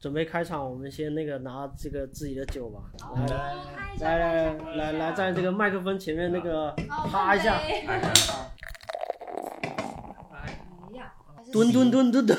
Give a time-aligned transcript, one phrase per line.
[0.00, 2.80] 准备开场，我们先那个拿这个自己的酒吧，
[4.00, 6.74] 来来来来来来，在这个麦克风前面那个
[7.12, 8.00] 趴一下，哎
[10.94, 11.12] 呀，
[11.52, 12.38] 蹲蹲蹲蹲蹲，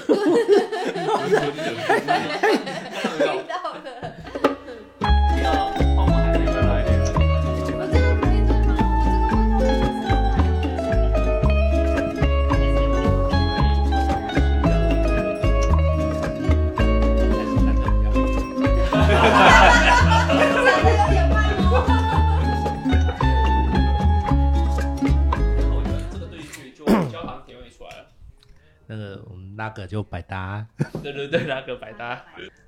[29.69, 30.67] 个我们那个就百搭，
[31.03, 32.23] 对 对对，拉格百搭。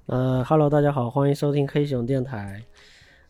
[0.05, 2.63] 呃，Hello，大家好，欢迎收听黑熊电台，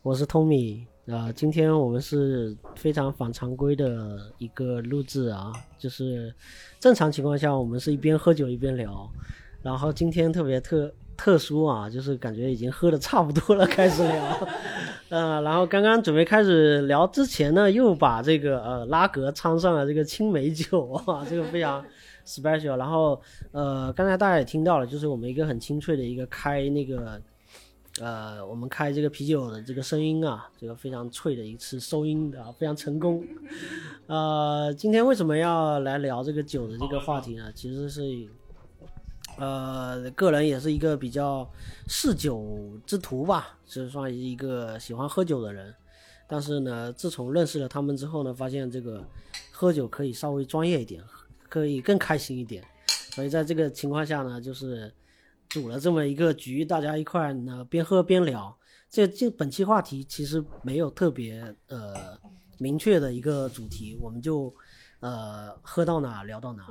[0.02, 0.86] 我是 Tommy。
[1.06, 6.34] 啊、今天我们是非常反常规的一个录制啊，就是
[6.80, 9.06] 正常情况下我们是一边喝酒一边聊，
[9.62, 14.48] 然后今天特别特特殊啊，就是感觉已经喝的差不多了，开始聊，
[15.10, 21.86] 呃，然后刚刚准备开始聊之前呢，又把这个呃拉格掺上了这个青梅酒啊，这个非常
[22.26, 22.78] special。
[22.78, 23.22] 然后
[23.52, 27.22] 呃，刚才大家也听到了，就是我们一个很清脆的一个开那个
[28.00, 33.24] 呃，我们开这个啤酒的这个声音啊，这个非常脆的一次收音的啊，非常成功。
[34.08, 37.52] 呃，今天为什么要来聊这个酒的这个话题呢？
[37.54, 38.02] 其实是
[39.38, 41.48] 呃，个人也是一个比较
[41.88, 45.74] 嗜酒之徒吧，是算一个喜欢喝酒的人。
[46.28, 49.04] 但是呢，自从认识了他们之后呢，发现这个
[49.52, 51.04] 喝酒可以稍微专业一点，
[51.54, 52.64] 可以更开心一点。
[52.88, 54.92] 所以在这个情况下呢，就是
[55.50, 58.58] 组了这么一个局，大家一块儿呢边喝边聊。
[58.90, 62.18] 这这本期话题其实没有特别呃
[62.58, 64.52] 明确的一个主题，我们就
[65.00, 66.66] 呃喝到哪聊到哪，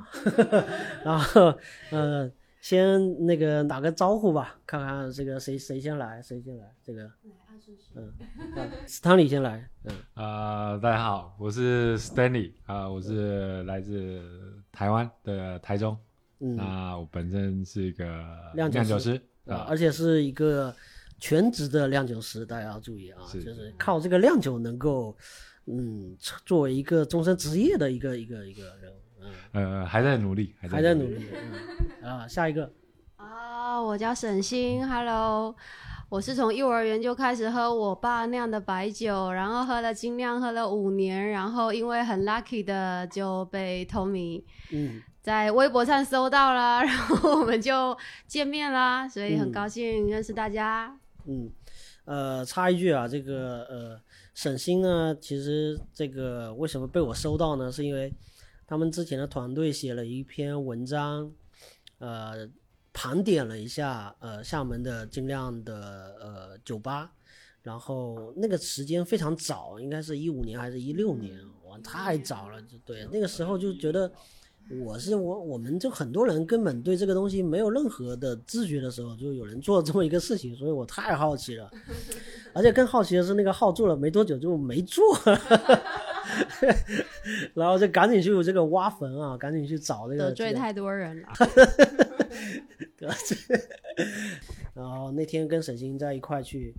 [1.05, 1.57] 然后
[1.91, 7.09] 呃先那个打个招呼吧，看看这个谁谁先来，谁先来，这个
[7.95, 8.11] 嗯，
[8.57, 9.95] 啊斯坦利先来，嗯。
[10.13, 14.21] 啊、大家好，我是 Stanley 啊、我是来自
[14.73, 15.97] 台湾的台中。
[16.41, 16.57] 嗯。
[16.57, 18.05] 那我本身是一个
[18.53, 18.89] 酿酒师。
[18.89, 20.75] 酒师啊，啊，而且是一个
[21.19, 23.41] 全职的酿酒师，大家要注意啊，是。
[23.41, 25.15] 就是靠这个酿酒能够，
[25.67, 28.93] 嗯，作为一个终身职业的一个一个一个人，
[29.53, 31.27] 嗯，呃，还在努力，还在努力，
[32.01, 32.71] 嗯，啊，下一个，
[33.15, 35.55] 啊，我叫沈星，Hello，
[36.13, 47.97] 我是从幼儿园就开始喝我爸酿的白酒，然后喝了精酿喝了五年，然后因为很 lucky 的就被 Tommy 嗯，在微博上搜到了，然后我们就
[48.27, 50.95] 见面啦，所以很嗯高兴认识大家。
[51.25, 51.49] 嗯，
[52.05, 53.99] 呃，插一句啊，这个呃，
[54.35, 57.71] 沈星呢，其实这个为什么被我收到呢？
[57.71, 58.13] 是因为
[58.67, 61.31] 他们之前的团队写了一篇文章，
[61.97, 62.47] 呃，
[62.93, 67.11] 盘点了一下呃厦门的尽量的呃酒吧，
[67.61, 71.37] 然后那个时间非常早，应该是一五年还是一六年，
[71.67, 74.11] 哇，太早了，就对，那个时候就觉得。
[74.81, 81.69] 我是我，我们就很多人根本对这个东西没有任何的知觉的时候，就有人做这么一个事情，所以我太好奇了。
[82.53, 85.03] 而且更好奇的是，那个号做了没多久就没做，
[87.53, 91.29] 然后就赶紧去这个挖坟啊，赶紧去找这个这个得罪太多人了，
[92.97, 93.37] 得罪。
[94.73, 96.75] 然后那天跟沈星在一块去，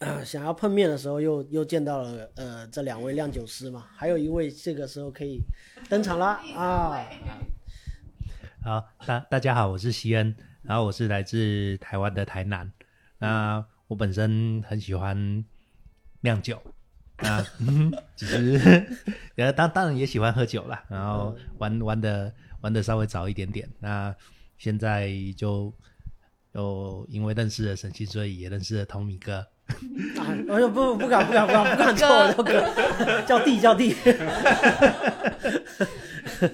[0.00, 5.40] 呃想要碰面的时候又，又见到了呃这两位酿酒师嘛，还有一位这个时候可以
[5.88, 7.06] 登场啦啊！
[8.62, 12.70] 好，大大家好，我是西恩，然后我是来自台湾的台南。
[13.18, 15.44] 那我本身很喜欢
[16.20, 16.62] 酿酒，
[17.22, 18.86] 那嗯 只是
[19.36, 23.68] 呃当当然也喜欢喝酒啦，然后玩玩的玩的稍微早一点点。
[23.80, 24.14] 那
[24.58, 25.72] 现在就
[26.52, 29.46] 就因为认识了沈星，所以也认识了 Tommy 哥。
[30.18, 33.94] 啊， 哎呦不不敢不敢不敢不敢叫我叫哥，叫弟叫弟。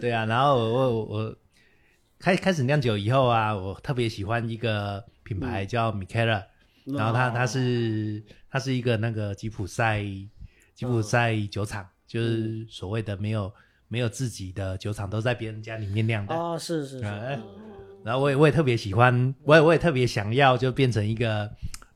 [0.00, 1.36] 对啊，然后我我我
[2.18, 6.44] 开开始酿酒以后啊，我特别喜欢一个品牌叫 Mikela，、
[6.84, 10.04] 然后他他是他是一个那个吉普赛
[10.76, 13.52] 吉普赛酒厂，就是所谓的没有
[13.88, 16.32] 没有自己的酒厂，都在别人家里面酿的。
[16.32, 17.36] 哦，是是是，哎
[18.04, 21.50] 然后我也我也特别喜欢，我也我也特别想要就变成一个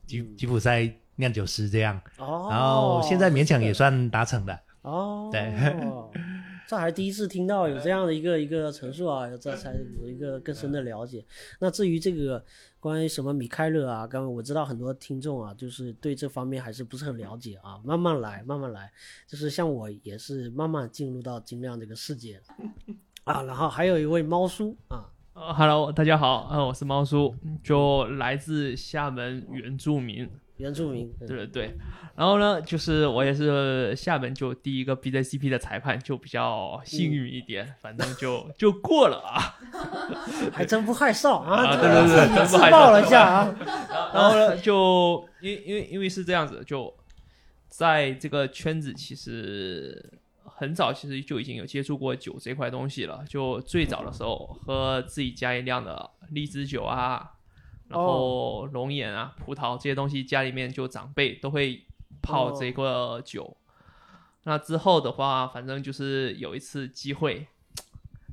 [0.05, 4.59] 吉吉普赛酿酒师这样，哦，然后现在勉强也算达成了。
[4.81, 5.39] 哦，对，
[6.71, 11.21] 这还第一次听到有这样的一个一个陈述啊，这才有一个更深的了解。
[11.59, 12.41] 那至于这个
[12.79, 18.89] 关于什么米开勒啊，刚刚我知道很多听众啊，就是对这方面还是不是很了解啊，慢慢来，慢慢来，
[19.27, 22.41] 就是像我也是慢慢进入到精酿这个世界。
[23.25, 23.43] 啊。
[23.43, 30.25] 然后还有一位猫叔啊，呃，Hello，大家好，呃，我是猫叔，就来自厦门原住民，
[30.61, 31.75] 原住民，对对对。
[32.15, 39.57] 然后呢，就是我也是厦门就第一个 BJCP 的裁判，就比较幸运一点， 反正就就过了啊。
[40.53, 41.65] 还真不害臊啊！
[41.65, 43.55] 啊对对对真不害臊爆了一下啊！
[44.13, 46.93] 然后呢，就因因为因为是这样子，就
[47.67, 53.23] 在这个圈子其实很早，其实就已经有接触过酒这块东西了。
[53.27, 57.31] 就最早的时候，喝自己家一酿的荔枝酒啊，
[57.91, 61.85] 然后龙眼啊、葡萄这些东西，家里面就长辈都会
[62.21, 63.57] 泡这个酒。
[64.43, 67.45] 那之后的话，反正就是有一次机会，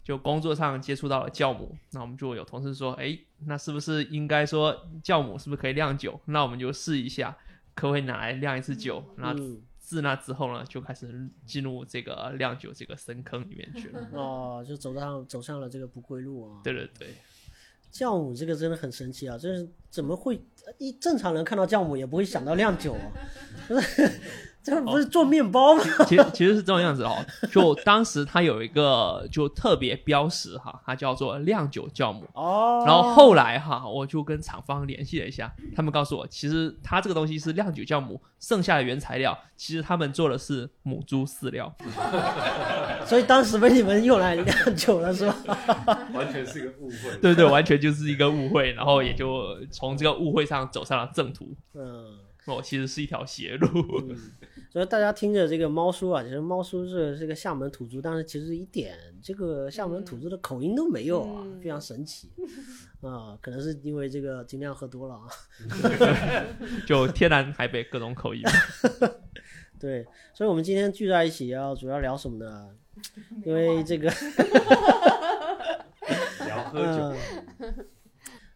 [0.03, 6.19] 就工作上接触到了酵母，那我们就有同事说，哎，那是不是应该说酵母是不是可以酿酒？
[6.27, 7.37] 那我们就试一下，
[7.75, 9.05] 可不可以拿来酿一次酒？
[9.17, 14.09] 那嗯，自那之后呢，就开始进入这个酿酒这个深坑里面去了。
[14.13, 16.61] 哦，就走上走上了这个不归路啊！
[16.65, 17.09] 对对对，
[17.93, 19.37] 酵母这个真的很神奇啊！
[19.39, 20.41] 就是怎么会
[20.79, 23.13] 一正常人看到酵母也不会想到酿酒啊？
[24.71, 25.83] 不是，这不是做面包吗？
[26.07, 27.17] 其实其实是这种样子哦。
[27.51, 32.25] 就当时它有一个就特别标识哈，它叫做酿酒酵母。
[32.35, 41.75] 哦，然后后来哈，我就跟厂方联系了一下，他们告诉我，其实它这个东西是酿酒酵母，剩下的原材料其实他们做的是母猪饲料。
[43.07, 45.99] 所以当时被你们用来酿酒了是吧？
[46.13, 47.17] 完全是一个误会。
[47.23, 51.55] 对对，完全就是一个误会，然后也就从这个误会上走上了正途。
[51.75, 52.19] 嗯。
[52.49, 53.69] 哦，其实是一条邪路。
[54.09, 54.17] 嗯，
[54.71, 62.31] 所以大家听着这个猫叔啊，其实猫叔是这个厦门土著，但是其实一点这个厦门土著的口音都没有啊，嗯非常神奇
[63.01, 65.29] 啊、可能是因为这个尽量喝多了啊。
[66.87, 68.43] 就天南海北各种口音。
[69.79, 70.05] 对，
[70.35, 72.71] 所以我们今天聚在一起要主要聊什么呢？
[73.45, 74.11] 因为这个
[76.47, 77.17] 聊喝酒，
[77.61, 77.73] 呃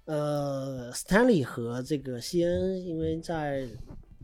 [0.05, 3.67] 呃，Stanley 和这个西恩，因为在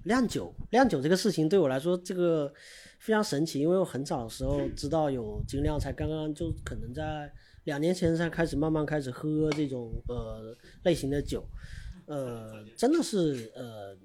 [0.04, 2.52] 酿酒，酿酒这个事情对我来说，这个
[2.98, 7.32] 非常神奇，因为我很早的时候知道有精酿，才刚刚就可能在
[7.64, 11.44] 两年前才开始慢慢开始喝这种呃类型的酒，
[12.06, 13.96] 呃，真的是呃。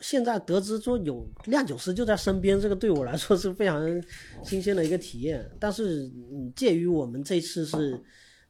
[0.00, 3.80] 现在得知说有酿酒师就在身边，这个对我来说是非常
[4.44, 5.48] 新鲜的一个体验。
[5.58, 7.98] 但是，嗯，介于我们这次是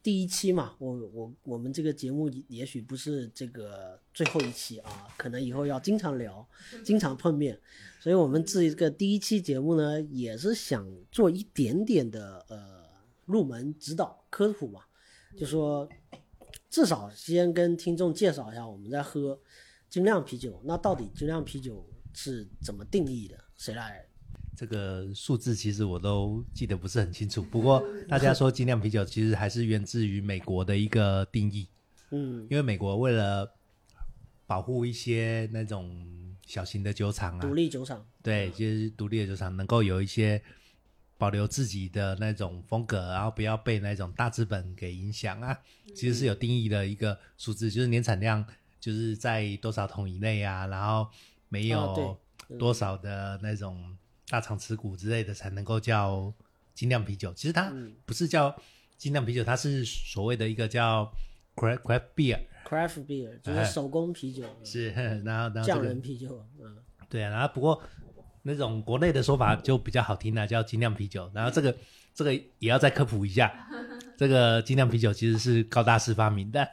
[0.04, 6.46] 第一期嘛，我我我们这个节目也也许不是这个最后一期啊，可能以后要经常聊，
[6.84, 7.58] 经常碰面，
[8.00, 12.84] 所以我们这个第一期节目呢，也是想做一点点的呃
[13.24, 14.82] 入门指导科普嘛，
[15.38, 15.88] 就说
[16.68, 19.40] 至少先跟听众介绍一下我们在喝
[19.88, 23.42] 精酿啤酒，那到底精酿啤酒是怎么定义的？
[23.56, 24.06] 谁来？
[24.56, 31.68] 这个数字其实我都记得不是很清楚，不过大家说精酿啤酒其实还是源自于美国的一个定义，
[32.10, 33.52] 嗯，因为美国为了
[34.46, 36.06] 保护一些那种
[36.46, 40.40] 小型的酒厂啊独，立酒厂，对，就是独立的酒厂能够有一些
[41.16, 45.58] 保留自己的那种风格，然后不要被那种大资本给影响啊。
[45.94, 48.44] 其实是有定义的一个数字，就是年产量
[48.78, 51.08] 就是在多少桶以内啊，然后
[51.48, 52.18] 没哦
[52.48, 53.96] 有多少的那种
[54.28, 56.32] 大厂持股之类的才能够叫
[56.74, 57.32] 精酿啤酒。
[57.34, 57.94] 其实它嗯。
[58.04, 58.54] 不是叫
[58.96, 61.10] 精酿啤酒，它是所谓的一个叫
[61.54, 63.64] craft craft beer，craft beer 就是哎。
[63.64, 64.90] 手工啤酒，是，
[65.24, 66.76] 然后然后这匠人啤酒，嗯，
[67.08, 67.82] 对啊，然后不过
[68.43, 71.31] 那种国内的说法就比较好听了，叫精酿啤酒。
[71.34, 71.76] 然后这个
[72.14, 73.69] 这个也要再科普一下，
[74.16, 76.69] 这个精酿啤酒其实是高大师发明的，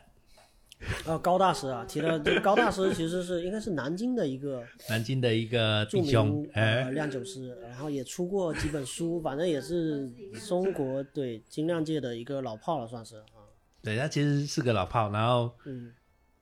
[1.06, 10.10] 哦，高大师啊，提了这个高大师其实是应该是南京的一个 南京的一个著弟兄名，哎、呃酿酒师，然后也出过几本书，反正也是
[10.48, 13.46] 中国对精酿界的一个老炮了，算是啊，
[13.84, 15.92] 对，他其实是个老炮，然后嗯，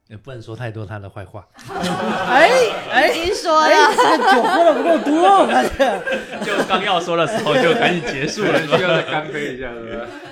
[0.07, 1.47] 也不能说太多他的坏话。
[1.69, 2.49] 哎
[2.91, 6.01] 哎已经说哎，了，这个酒喝的不够多，我发现，
[6.45, 9.89] 就刚要说的时候就赶紧结束了，是吧需要再干杯一下，是不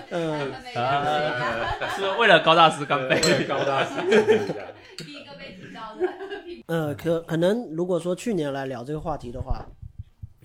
[0.09, 0.15] 是？
[0.15, 0.53] 嗯，
[1.95, 3.19] 是为了高大师干杯。
[3.21, 4.01] 对高大师。
[4.97, 6.07] 第一个被提到的，
[6.67, 9.65] 呃，可可能如果说去年来聊这个话题的话，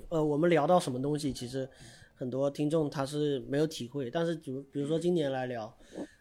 [0.09, 1.69] 呃，我们聊到什么东西，其实
[2.15, 5.75] 很多听众他是没有体会，但是比如比如说今年来聊，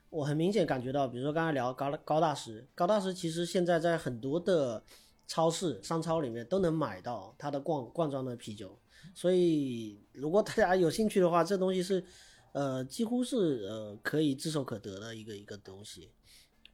[0.10, 4.82] 我很明显感觉到，比如说刚才聊高高大师，高大师其实现在在很多的
[5.28, 8.78] 超市、商超里面都能买到他的罐罐装的啤酒，
[9.14, 12.04] 所以如果大家有兴趣的话，这东西是
[12.54, 16.10] 呃几乎是呃可以炙手可得的一个一个东西。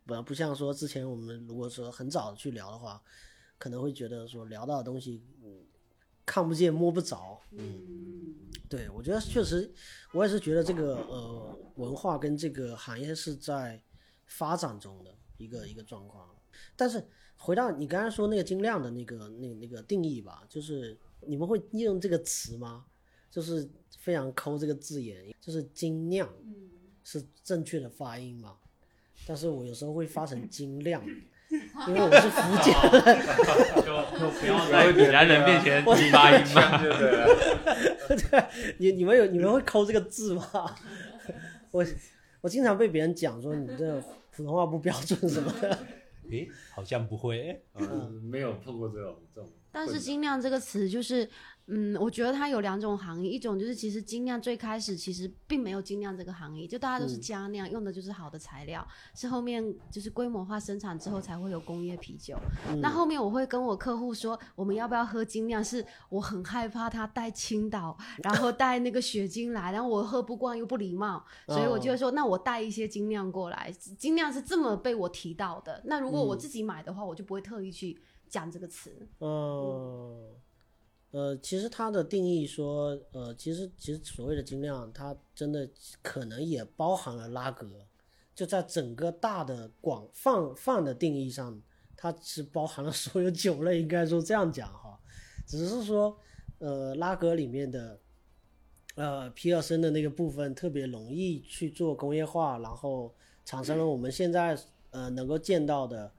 [0.06, 3.02] 不不像说之前我们如果说很早去聊的话，
[3.58, 5.66] 可能会觉得说聊到的东西，嗯，
[6.26, 8.36] 看不见摸不着，嗯，
[8.70, 9.70] 对我觉得确实，
[10.14, 13.82] 我也是觉得这个呃文化跟这个行业是在
[14.26, 16.34] 发展中的一个一个状况。
[16.78, 17.06] 但是
[17.36, 22.86] 回到你刚才说那个精量的那个那那个定义吧，就是你们会用这个词吗？
[23.38, 26.28] 就是非常抠这个字眼，就是精酿
[27.04, 28.56] 是正确的发音嘛？
[29.28, 31.06] 但是我有时候会发成精酿，
[31.88, 33.00] 因为我是福建人。
[33.86, 36.82] 就就不要在闽南人面前提发音嘛。
[36.82, 36.90] 对
[38.18, 38.46] 对对，
[38.80, 40.76] 你你们有你们会抠这个字吗？
[41.70, 41.86] 我
[42.42, 44.02] 我经常被别人讲说你这
[44.32, 45.78] 普通话不标准什么的。
[46.32, 47.38] 诶，好像不会。
[47.38, 49.48] 诶嗯，没有碰过这种这种。
[49.72, 51.30] 但是“精酿”这个词就是，
[51.68, 62.38] 嗯，我觉得它有两种含义，一种就是其实精酿最开始其实并没有精酿这个行业，就大家都是加酿，用的就是好的材料，是后面就是规模化生产之后才会有工业啤酒。
[62.82, 65.62] 那后面我会跟我客户说，我们要不要喝精酿？
[65.62, 73.70] 是我很害怕它带青岛，然后带那个雪精来，然后我喝不惯又不礼貌，所以我就会说，那我带一些精酿过来。
[73.98, 75.82] 精酿是这么被我提到的。
[75.84, 79.08] 那如果我自己买的话，我就不会特意去讲这个词。
[79.20, 80.30] 嗯，
[81.12, 85.70] 呃，其实它的定义说，呃，其实其实所谓的精酿，它真的
[86.02, 87.86] 可能也包含了拉格，
[88.36, 91.62] 就在整个大的广泛泛的定义上，
[91.96, 95.00] 它是包含了所有酒类，应该说这样讲哈，
[95.46, 96.18] 只是说，
[96.60, 98.00] 呃，拉格里面的。
[98.96, 103.14] 呃，皮尔森的那个部分特别容易去做工业化，然后
[103.46, 104.58] 产生了我们现在
[104.90, 106.12] 呃能够见到的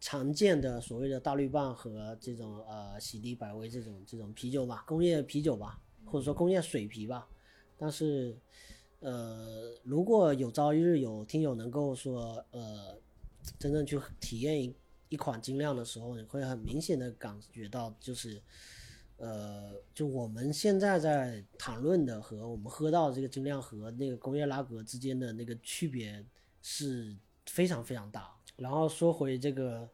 [0.00, 7.28] 常见的所谓的大绿棒和这种呃喜力百威这种这种啤酒吧，工业啤酒吧，或者说工业水啤吧。
[7.76, 8.36] 但是
[9.00, 12.98] 呃，如果有朝一日有听友能够说呃
[13.58, 14.74] 真正去体验一
[15.08, 18.40] 一款精酿的时候，你会很明显的感觉到就是。
[19.20, 26.24] 呃，就我们现在在谈论的和我们喝到的这个精酿和那个工业拉格之间的那个区别
[26.62, 28.37] 是非常非常大。
[28.58, 29.88] 然后说回这个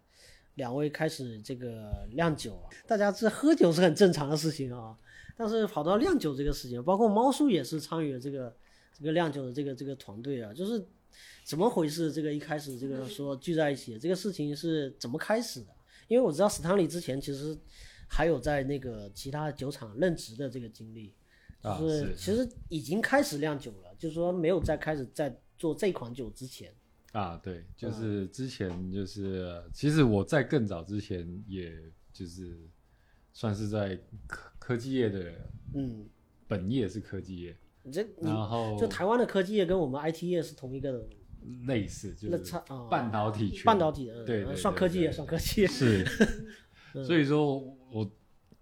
[0.56, 4.98] 两位开始这个酿酒啊，大家这喝酒是很正常的事情啊，
[5.36, 8.52] 但是跑到酿酒这个事情，包括猫叔也是参与了这个
[8.92, 10.84] 这个酿酒的这个这个团队啊，就是
[11.44, 12.10] 怎么回事？
[12.10, 15.68] 这个一开始这个说聚在一起，这个事情是怎么开始的？
[16.08, 17.56] 因为我知道史汤利之前其实。
[18.06, 21.12] 还有在那个其他酒厂任职的这个经历，
[21.62, 26.72] 啊就是是其实已经开始酿酒了，就是说没有在开始在做这款酒之前，
[27.14, 31.72] 啊，对，就是之前就是，其实我在更早之前，也
[32.12, 32.58] 就是
[33.32, 35.32] 算是在科科技业的
[35.74, 36.08] 嗯，
[36.48, 41.08] 本业是科技业，你这然后就台湾的科技业跟我们 IT 业是同一个的
[41.66, 42.54] 类似就是
[42.90, 46.04] 半导体圈，半导体对对对算科技业，算科技业，是，
[46.94, 47.04] 嗯。
[47.04, 47.58] 所以说
[47.92, 48.10] 我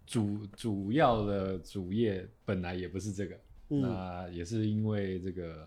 [0.05, 3.41] 主主要的主业本来也不是这个，
[3.71, 3.81] 嗯。
[3.81, 5.67] 那也是因为这个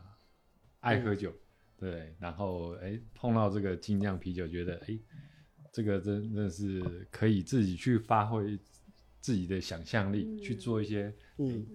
[0.81, 1.33] 爱喝酒，
[1.77, 4.97] 对，然后哎碰到这个精酿啤酒，觉得哎
[5.71, 8.57] 这个真的是可以自己去发挥
[9.19, 11.65] 自己的想象力，去做一些嗯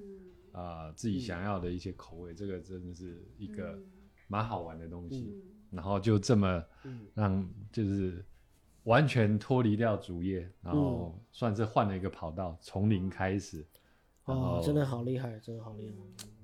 [0.53, 3.79] 啊、自己想要的一些口味，这个真的是一个
[4.27, 5.41] 蛮好玩的东西。
[5.71, 8.25] 然后就这么嗯让就是
[8.85, 13.65] 完全脱离掉主业，然后算是换了一个跑道，从零开始。
[14.25, 15.95] 哦真的好厉害，真的好厉害，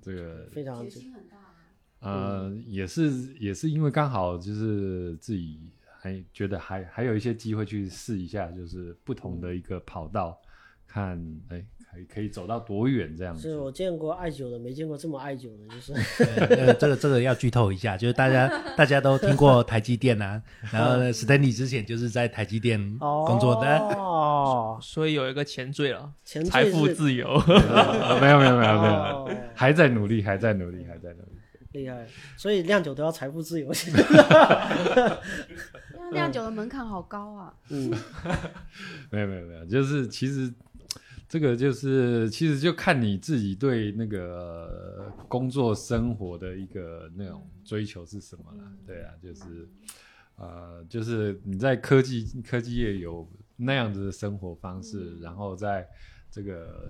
[0.01, 1.36] 这个非常决心很大
[1.99, 2.11] 啊。
[2.11, 5.59] 呃，也是也是因为刚好就是自己
[5.99, 10.39] 还觉得还还有一些机会去试一下，就是不同的一个跑道，
[10.87, 11.17] 看
[11.49, 13.41] 哎可以可以走到多远这样子。
[13.41, 27.27] 是我见过爱酒的，没见过这么爱酒的，就是呃， 这个这个要剧透一下，就是大家 大家都听过台积电啊，然后呢，Stanley 之前就是在台积电工作的，哦， 所以有一个前缀了，前缀财富自由。
[27.27, 31.36] 呃没有没有没有没有，哦还在努力，还在努力，还在努力。
[31.73, 33.71] 厉害，所以酿酒都要财富自由。
[36.13, 37.53] 酿酒的门槛好高啊！
[37.69, 37.91] 嗯
[39.11, 40.51] 没有没有没有，就是其实
[41.27, 48.63] 这个就是其实就看你自己对那个呃工作生活的一个那种追求是什么了。
[48.85, 49.67] 对啊，就是
[50.37, 55.85] 呃，就是你在科技科技业有那样子的生活方式，然后在
[56.31, 56.89] 这个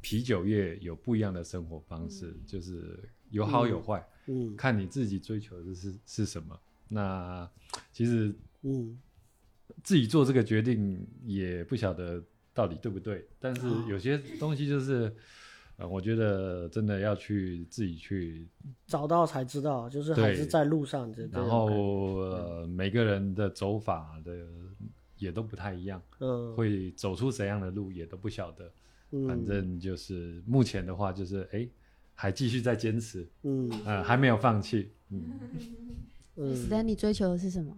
[0.00, 2.98] 啤酒业有不一样的生活方式，就是
[3.30, 4.54] 有好有坏，嗯。
[4.56, 6.58] 看你自己追求的是是什么。
[6.88, 7.48] 那
[7.92, 8.98] 其实嗯。
[9.82, 12.22] 自己做这个决定也不晓得
[12.52, 15.10] 到底对不对，但是哦有些东西就是，
[15.76, 18.46] 呃，我觉得真的要去自己去，
[18.86, 21.26] 找到才知道，就是还是在路上这。
[21.28, 21.66] 然后
[22.16, 24.44] 呃，每个人的走法的
[25.16, 28.70] 也都不太一样，嗯，会走出怎样的路也都不晓得。
[29.12, 29.26] 嗯。
[29.26, 31.66] 反正就是目前的话，就是哎，
[32.20, 35.40] 还继续在坚持，嗯呃，还没有放弃，嗯，
[36.36, 37.74] 嗯 Stanley 追求的是什么？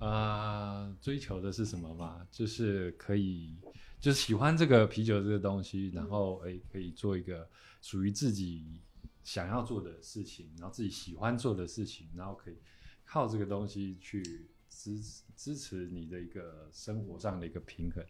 [0.00, 2.26] 啊，追求的是什么嘛？
[2.32, 3.56] 就是可以，
[4.00, 7.48] 就是喜欢这个啤酒这个东西，然后哎，可以做一个
[7.80, 8.82] 属于自己
[9.22, 12.56] 想要做的事情，然后自己喜欢做的事情，然后可以
[13.04, 15.00] 靠这个东西去支
[15.36, 18.04] 支持你的一个生活上的一个平衡，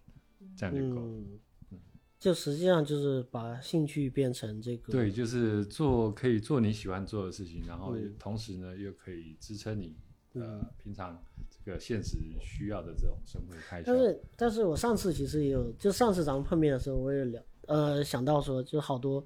[0.57, 1.03] 这样就够。
[1.03, 1.39] 嗯，
[2.25, 9.95] 就实际上就是把兴趣变成这个对，就是做可以做你喜欢做的事情，然后嗯同时呢又可以支撑你
[10.33, 13.99] 呃嗯平常这个现实需要的这种生活开销但。
[13.99, 19.23] 是，但是我上次其实也有，就上次咱们碰面的时候，我也聊，呃，想到说，就好多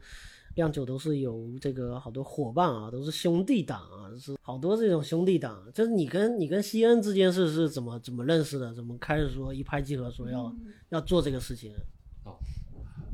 [0.56, 5.70] 酿酒都是有这个好多伙伴啊，都是兄弟党啊，是好多这种兄弟党。
[5.72, 8.74] 就是你跟你跟西恩之间是是怎么怎么认识的？
[8.74, 10.52] 怎么开始说一拍即合，说要、
[10.88, 11.72] 要做这个事情？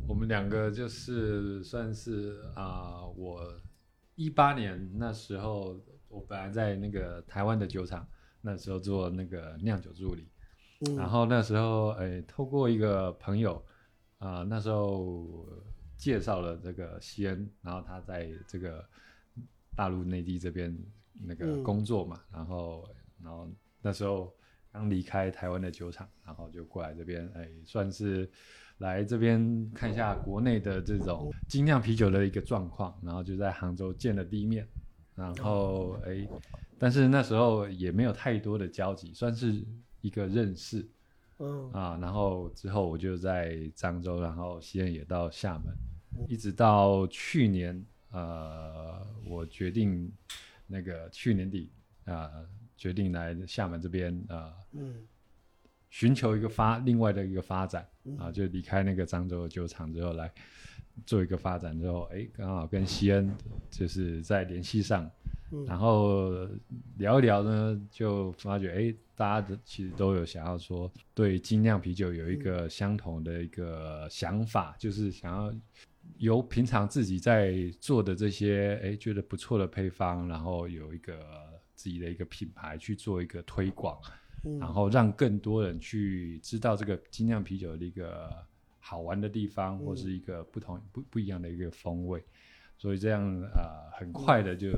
[0.06, 3.42] 我们两个就是算是啊、我
[4.14, 8.06] 一八年那时候，我本来在那个台湾的酒厂，
[8.42, 10.28] 那时候做那个酿酒助理，
[10.86, 10.96] 嗯。
[10.96, 13.64] 然后那时候诶，透过一个朋友
[14.18, 15.46] 啊、那时候
[15.96, 18.86] 介绍了这个西恩，然后他在这个
[19.74, 20.76] 大陆内地这边
[21.12, 22.88] 那个嗯工作嘛，然后
[23.22, 24.34] 然后那时候
[24.70, 28.30] 刚离开台湾的酒厂，然后就过来这边，哎，算是
[28.78, 34.66] 来这边看一下国内的这种精酿啤酒的一个状况，然后就在杭州见了第一面，
[35.14, 36.26] 然后哎，
[36.78, 39.64] 但是那时候也没有太多的交集，算是
[40.00, 40.86] 一个认识。
[41.38, 41.70] 嗯。
[41.72, 45.72] 啊，然后之后我就在漳州，然后西恩也到厦门，
[46.28, 50.12] 一直到去年，呃，我决定
[50.66, 51.70] 那个去年底
[52.06, 52.30] 啊、
[52.76, 54.52] 决定来厦门这边啊。
[54.72, 54.94] 嗯
[55.94, 57.86] 寻求一个发另外的一个发展
[58.18, 60.28] 啊，就离开那个漳州的酒厂之后来
[61.06, 63.32] 做一个发展之后，哎，刚好跟西恩
[63.70, 65.08] 就是在联系上，
[65.52, 66.32] 嗯然后
[66.96, 75.54] 聊一聊呢，就发觉哎，大家的其实都有想要说对精酿啤酒有一个相同的一个想法，就是想要
[76.18, 81.16] 由平常自己在做的这些哎觉得不错的配方，然后有一个
[81.76, 83.96] 自己的一个品牌去做一个推广。
[84.44, 84.58] 嗯。
[84.58, 88.30] 然后让更多人去知道这个精酿啤酒的一个
[88.78, 92.22] 好玩的地方，或是一个不同不不一样的一个风味。
[92.76, 94.70] 所以这样啊、呃很快的就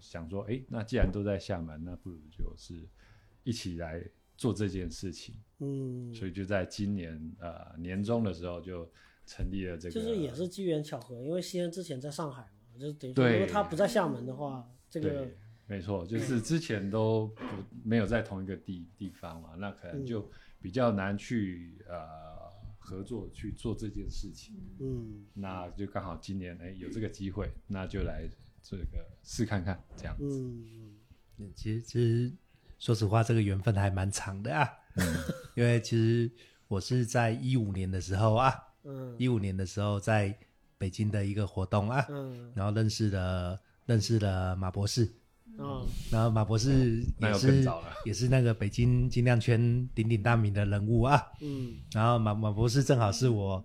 [0.00, 2.86] 想说，哎，那既然都在厦门，那不如就是
[3.44, 4.04] 一起来
[4.36, 5.36] 做这件事情。
[5.60, 8.86] 嗯，所以就在今年呃年中的时候就
[9.24, 13.38] 成立了这个，就是也是机缘巧合，因为西恩之前在上海嘛，就是等于说对。
[13.38, 17.42] 如果他不在厦门的话，这个对，没错，就是之前都不
[17.82, 20.28] 没有在同一个地地方嘛，那可能就
[20.60, 21.96] 比较难去呃
[22.78, 24.54] 合作去做这件事情。
[24.80, 28.28] 嗯那就刚好今年哎有这个机会，那就来
[28.62, 30.40] 这个试看看这样子。
[30.40, 30.96] 嗯
[31.38, 32.32] 嗯其实其实
[32.78, 34.68] 说实话，这个缘分还蛮长的啊。
[35.56, 36.30] 因为其实
[36.68, 40.36] 我是在一五年的时候啊，嗯一五年的时候在
[40.76, 45.10] 北京的一个活动啊，嗯然后认识了认识了马博士，
[45.58, 47.64] 啊然后马博士也是
[48.04, 51.22] 也是那个北京精量圈鼎鼎大名的人物啊。
[51.40, 51.76] 嗯。
[51.92, 53.64] 然后马马博士正好是我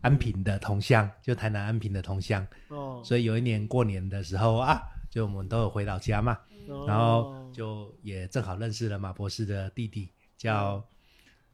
[0.00, 6.86] 安平的同乡，就台南安平的同乡，哦，所以有一年过年的时候啊，就我们都有回老家嘛，哦。
[6.88, 10.84] 然后就也正好认识了马博士的弟弟，叫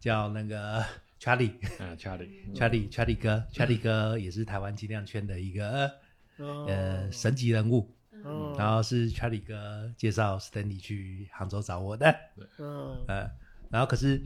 [0.01, 0.83] 叫那个
[1.21, 5.91] Charlie 嗯，Charlie，Charlie Charlie 哥，Charlie 哥也是台湾精量圈的一个
[6.39, 7.93] 呃神级人物，
[8.25, 12.15] 哦然后是 Charlie 哥介绍 Stanley 去杭州找我的，
[12.59, 12.97] 嗯。
[13.07, 13.31] 呃，
[13.71, 14.21] 然后可是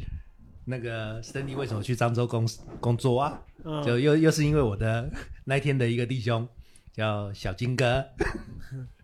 [0.65, 2.49] 那个 Stanley 为什么去漳州工
[2.81, 3.43] 工作啊？
[3.65, 3.83] 嗯。
[3.85, 5.11] 就又又是因为我的
[5.45, 6.47] 那一天的一个弟兄
[6.93, 8.05] 叫小金哥，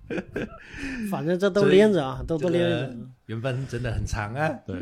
[1.11, 2.97] 反正这都连着啊，都都这个连着，
[3.27, 4.49] 缘分真的很长啊。
[4.67, 4.77] 对，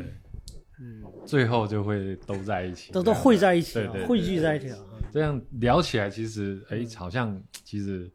[0.80, 4.78] 嗯，最后就会都在一起，都都汇在一起啊对对，对汇聚在一起啊，
[5.12, 8.10] 这样聊起来，其实哎，好像其实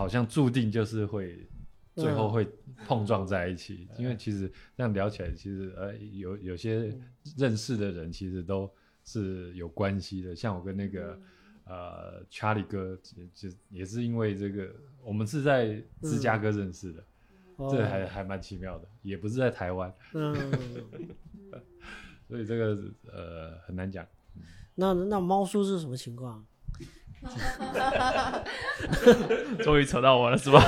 [0.00, 1.46] 好像注定就是会
[1.94, 2.48] 最后会
[2.86, 6.98] 碰撞在一起，因为其实这样聊起来，其实呃有有些
[7.36, 8.70] 认识的人其实都
[9.04, 11.20] 是有关系的，像我跟那个。
[11.66, 17.04] 呃，Charlie 哥就就也是因为这个，我们是在芝加哥认识的，
[17.58, 20.34] 哦这还还蛮奇妙的，也不是在台湾，嗯，
[22.26, 24.04] 所以这个呃很难讲。
[24.74, 26.44] 那那猫叔是什么情况？
[29.62, 30.58] 终于扯到我了是吧？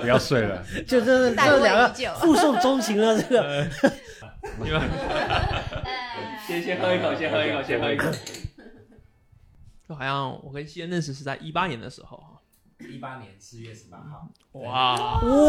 [0.00, 3.66] 不要睡了，就这待这两个互送钟情了，这个。
[4.62, 4.80] 你们
[6.46, 8.06] 先先喝一口，先喝一口，先喝一口。
[9.88, 12.40] 就好像我跟西恩认识是在一八年的时候哈，
[12.80, 14.96] 一八年四月十八号，哇，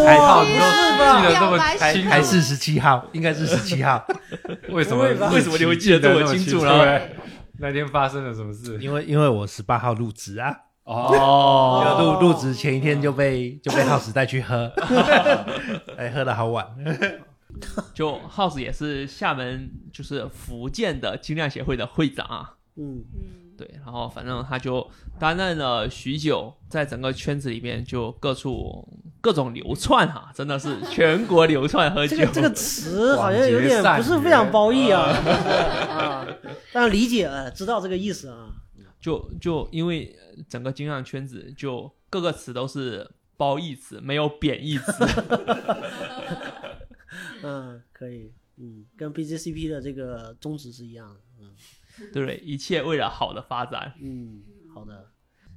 [0.06, 4.06] 还好你都记得这么还清楚，还是十七号，应该是十七号，
[4.70, 6.84] 为什么为什么你会记得这么清楚呢？
[6.84, 7.16] 对
[7.60, 8.78] 那天发生了什么事？
[8.80, 14.72] 因为因为我十八号入职啊，哦， 就入入职前一天就被就被耗子带去喝，
[15.98, 16.68] 哎，喝的好晚，
[17.94, 22.54] 就 House 也是厦门就是福建的精酿协会的会长啊。
[22.76, 24.88] 嗯，嗯，对，然后反正他就
[25.20, 28.88] 担任了许久，在整个圈子里面就各处
[29.20, 32.16] 各种流窜哈、真的是 全国流窜喝酒。
[32.16, 35.10] 这个这个词好像有点不是非常褒义啊，
[35.90, 36.28] 啊，
[36.72, 38.54] 但理解了，知道这个意思啊。
[39.00, 44.92] 就就因为呃整个精酿圈子就各个词都是褒义词，没有贬义词。
[47.44, 51.52] 嗯，可以，嗯，跟 BJCP 的这个宗旨是一样的，嗯
[52.14, 52.38] 对不对？
[52.38, 53.94] 一切为了好的发展。
[54.02, 54.42] 嗯，
[54.74, 55.12] 好的。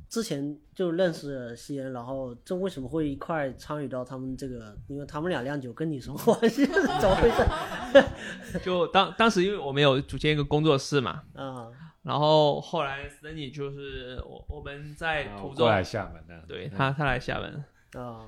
[0.08, 4.76] 之前就认识了西恩，然后这为什么会一块参与到他们这个？
[4.88, 6.66] 因为他们俩酿酒跟你什么关系？
[6.66, 8.58] 怎么回事？
[8.64, 11.68] 就当当时因为我们有组建一个工作室嘛，啊，
[12.02, 18.26] 然后后来 Stanley 就是我我们在途中来厦门的，对他他来厦门，啊，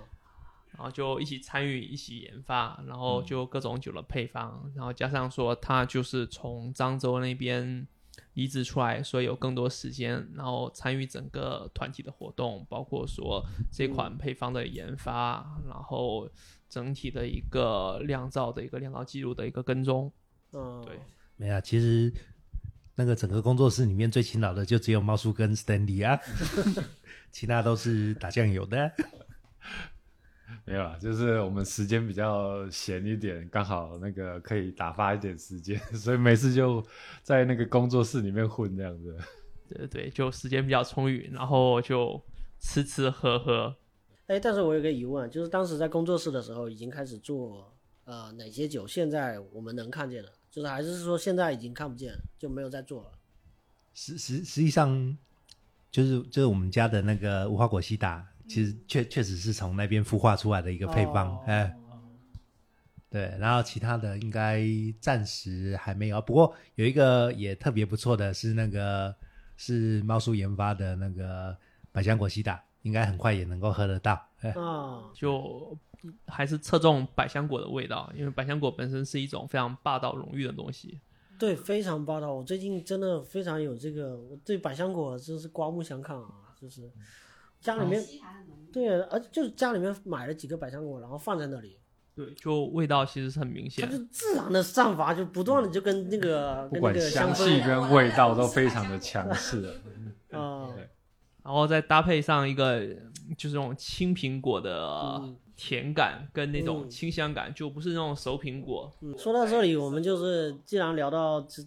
[0.77, 7.89] 然后就一起参与一起研发，然后就各种酒的配方，然后加上说他就是从漳州那边
[8.35, 16.29] 移植出来，所以有更多时间，然后参与整个团体的活动，包括说这款配方的研发，然后
[16.69, 20.11] 整体的一个酿造的一个酿造记录的一个跟踪。
[20.53, 20.99] 嗯，对，
[21.37, 22.13] 没有，其实
[22.95, 26.19] 那个整个工作室里面最勤劳的就只有猫叔跟 Stanley 啊，
[27.31, 28.93] 其他都是打酱油的。
[30.65, 36.85] 没有啦，就是我们时间比较闲一点，刚好那个可以打发一点时间， 所以每次就
[37.23, 39.17] 在那个工作室里面混这样子。
[39.69, 42.23] 对对对，就时间比较充裕，然后就
[42.59, 43.75] 吃吃喝喝。
[44.27, 47.73] 哎，但是我有个疑问，就是当时在工作室的时候已经开始做
[48.05, 53.13] 呃哪些酒，现在我们能看见了，就是还是说现在已经看不见，就没有在做了？
[53.95, 55.17] 实实实际上，
[55.91, 61.75] 就是就是我们家的那个无花果西打，其实确确实是从那边孵化出来的一个配方，哦哎、
[63.09, 64.63] 对，然后其他的应该
[65.01, 69.15] 暂时还没有，不过有一个也特别不错的是那个
[69.57, 71.57] 是猫叔研发的那个
[71.93, 74.23] 百香果西打，应该很快也能够喝得到。
[74.41, 75.75] 哎啊，就
[76.27, 81.01] 还是侧重百香果的味道，因为百香果本身是一种非常霸道、荣誉的东西。
[81.39, 82.35] 对，非常霸道。
[82.35, 86.91] 我最近真的非常有这个，我对百香果真是刮目相看啊，就是
[87.63, 88.05] 家里面
[88.71, 91.79] 对，而就是家里面买了几个百香果，然后放在那里，
[92.15, 93.99] 对，就味道其实是很明它显就。
[94.11, 99.81] 自然的散发，就不断的就跟那个不管跟那个香气跟味道都非常的强势。
[100.33, 100.69] 啊，
[101.45, 102.83] 然后再搭配上一个
[103.37, 104.87] 就是那种青苹果的
[105.21, 108.91] 嗯甜感跟那种嗯清香感，就不是那种熟苹果。
[109.03, 111.63] 嗯，说到这里，我们就是既然聊到这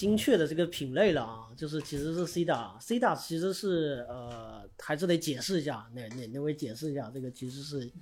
[0.00, 7.92] 精确的这个品类了啊，就是其实是 C 大，C 大其实是呃，还是得解释一下，哪哪哪位解释一下，这个其实是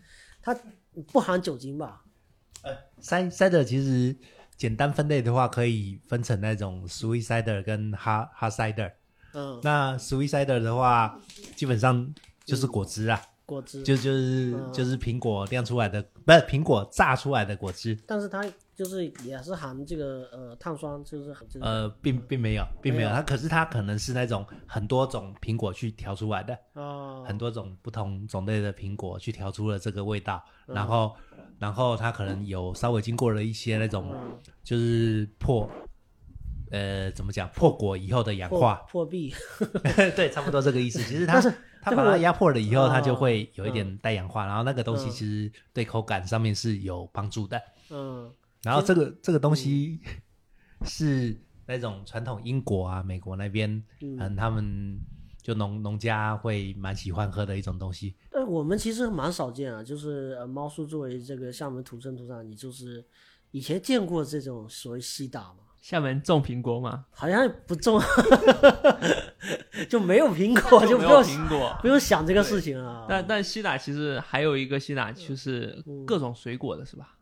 [0.40, 0.56] 它
[1.12, 2.04] 不含酒精吧？
[3.00, 4.14] 塞 cider 其实
[4.56, 8.92] 简单分类的话，可以分成那种 sweet cider 跟 hard hard cider。
[9.32, 11.20] 嗯，那 sweet cider 的话，
[11.56, 17.98] 基本上就是果汁啊，果汁，就就是嗯就是苹果酿出来的，不是苹果榨出来的果汁。
[18.06, 18.44] 但是它
[18.78, 23.20] 就是也是含这个呃碳酸，就是呃，并并没有，并没有，没有。
[23.20, 30.76] 它可是它可能是那种很多种苹果去调出来的，哦，很多种不同种类的苹果去调出了这个味道，嗯。
[30.76, 31.16] 然后
[31.58, 34.38] 然后它可能有稍微经过了一些那种嗯。
[34.62, 35.68] 就是破，
[36.70, 39.34] 呃，怎么讲破果以后的氧化，破壁，
[40.14, 41.00] 对，差不多这个意思。
[41.02, 45.10] 其实它是它把它压迫了以后，它就哦会有一点带氧化，然后那个东西嗯。
[45.10, 47.60] 其实对口感上面是有帮助的。
[47.90, 48.30] 嗯
[48.62, 50.00] 然后这个这个东西
[50.84, 54.98] 是那种传统英国啊、美国那边，嗯，嗯，他们
[55.42, 58.14] 就农农家会蛮喜欢喝的一种东西。
[58.30, 63.04] 但我们其实蛮少见啊，就是呃，猫叔作为这个厦门土生土长，你就是
[63.50, 65.58] 以前见过这种所谓西打吗？
[65.80, 67.06] 厦门种苹果吗？
[67.10, 68.00] 好像不种，
[69.88, 71.78] 就没有苹果，就没有不用苹果。
[71.80, 73.06] 不用想这个事情啊。
[73.08, 77.14] 但但西打其实还有一个西打，就是嗯各种水果的是吧？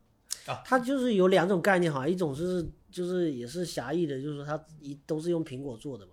[0.64, 6.12] 它就是有两种概念哈，一种是就是也是狭义的，就是说它一都是用苹果做的嘛，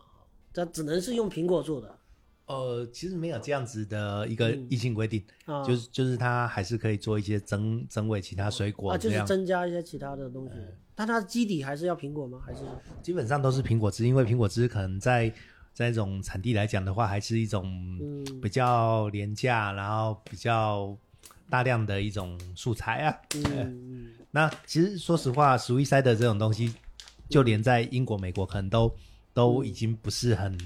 [0.53, 1.97] 它只能是用苹果做的。
[2.45, 4.67] 呃，其实没有这样子的一个嗯。
[4.69, 10.55] 硬性规定，啊，就是就是它还是可以做一些增增味其他水啊就是增加一些其他的东西，
[10.93, 12.41] 但它的基底还是要苹果吗？
[12.45, 12.59] 还是
[13.01, 15.33] 基本上都是苹果汁，因为苹果汁可能在
[15.73, 17.65] 在一种产地来讲的话，还是一种
[18.01, 18.41] 嗯。
[18.41, 20.95] 比较廉价，然后比较
[21.49, 23.17] 大量的一种素材啊。
[23.35, 24.02] 嗯嗯
[24.35, 26.73] 那其实说实话，鼠疫塞的这种东西，
[27.29, 28.91] 就连在英国、美国可能都
[29.31, 30.57] 都已经不是很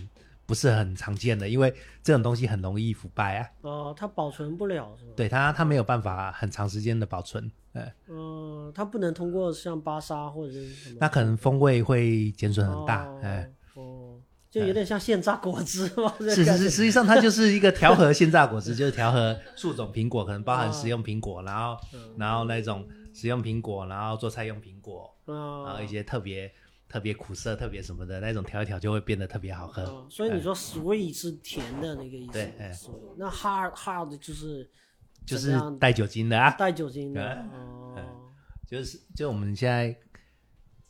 [0.45, 3.49] 不是很常见的，因为这种东西很容易腐败啊。
[3.63, 14.15] 哦，它保存不了是吧？，对它，它没有办法很长时间的保存，呃，嗯，它不能通过像巴沙或者是什么，那可能风味会减损很大，哦哎、哦，
[14.49, 21.77] 就有点像现榨果汁嘛，这是是是，实际上它就是一个调和现榨果汁， 就是调和数种苹果，可能包含食用苹果，然后
[22.15, 26.53] 然后那种食用苹果，然后做菜用苹果，然啊后一些特别
[26.87, 29.81] 特别苦涩、特别什么的那种调一调，就会变得特别好喝。
[29.81, 32.71] 哦所以你说 sweet 是甜的那个意思，对哎。
[33.17, 34.69] 那 hard hard 就是
[35.25, 37.49] 就是带酒精的啊，带酒精的哎。
[37.51, 38.31] 哦，
[38.67, 39.97] 就是就我们现在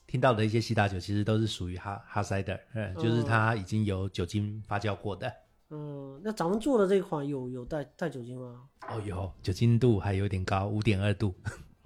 [0.06, 5.34] 听到的一些西打酒，其实都是属于哈哈 cider，嗯，就是它已经有酒精发酵过的。
[5.70, 8.64] 嗯，那咱们做的这款有有带带酒精吗？
[8.90, 11.34] 哦，有酒精度还有点高，五点二度。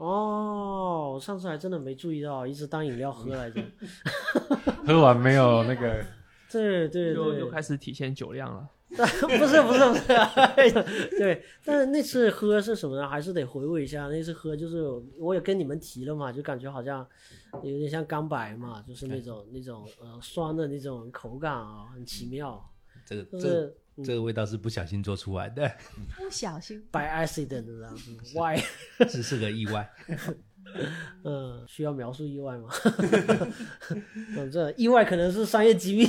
[0.02, 3.62] 哦，我上次还真的没注意到，一直当饮料喝来着。
[4.84, 6.04] 喝完没有那个
[6.52, 8.68] 对对对，又又开始体现酒量了。
[8.92, 10.08] 不是不是不是，
[11.18, 13.08] 对，但是那次喝是什么呢？
[13.08, 14.08] 还是得回味一下。
[14.08, 14.84] 那次喝就是
[15.20, 17.08] 我也跟你们提了嘛，就感觉好像
[17.62, 22.60] 有点像干白嘛，就是那种那种呃酸的那种口感啊，很奇妙。
[23.06, 23.72] 这个这
[24.04, 25.70] 这个味道是不小心做出来的，
[26.18, 28.60] 不小心 by accident 这样子，why？
[29.08, 29.90] 只是个意外。
[31.24, 32.70] 嗯， 需要描述意外吗？
[34.36, 36.06] 反正意外可能是商业机密。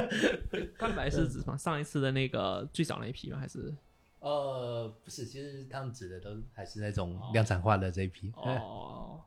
[0.78, 1.56] 蛋白是指什么？
[1.58, 3.38] 上一次的那个最早那一批吗？
[3.38, 3.74] 还是
[4.20, 8.32] 呃，不是，其实他们指的都还是那种量产化的这一批。
[8.36, 9.20] 哦？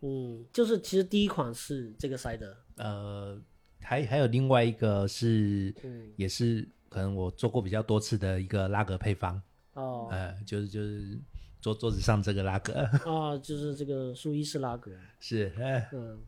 [0.00, 3.40] 嗯，就是其实第一款是这个塞的，呃，
[3.80, 9.40] 还还有另外一个是，嗯也是可能我做过比较多次的一个拉格配方，
[9.74, 10.08] 哦。
[10.10, 11.18] 呃，就是就是
[11.60, 12.72] 桌桌子上这个拉格。
[12.74, 16.18] 啊，就是这个苏伊士拉格，是，呃，嗯。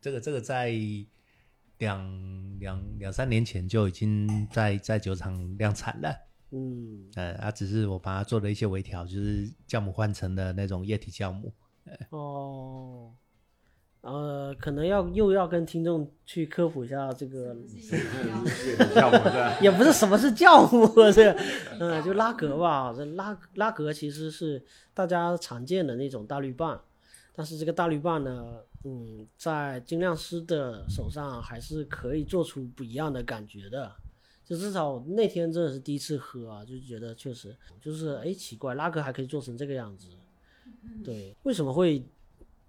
[0.00, 0.72] 这个这个在
[1.78, 6.16] 两两两三年前就已经在在酒厂量产了。
[6.50, 7.10] 嗯。
[7.14, 11.52] 呃，啊，只是我把它做了一些微调，就是酵母换成的那种液体酵母。
[12.10, 13.10] 哦，
[14.00, 17.54] 呃，可能要又要跟听众去科普一下这个，
[18.94, 21.32] 酵母的， 也不是什么是酵母，这，
[21.80, 24.62] 嗯，就拉格吧，这拉拉格其实是
[24.94, 26.80] 大家常见的那种大绿棒，
[27.34, 33.92] 但是这个大绿棒呢，嗯，在精酿师的手上还是可以做出不一样的感觉的。
[34.44, 40.08] 就至少那天真的是第一次喝啊，就觉得确实就是哎奇怪，拉格还可以做成这个样子。
[41.04, 42.02] 对，为什么会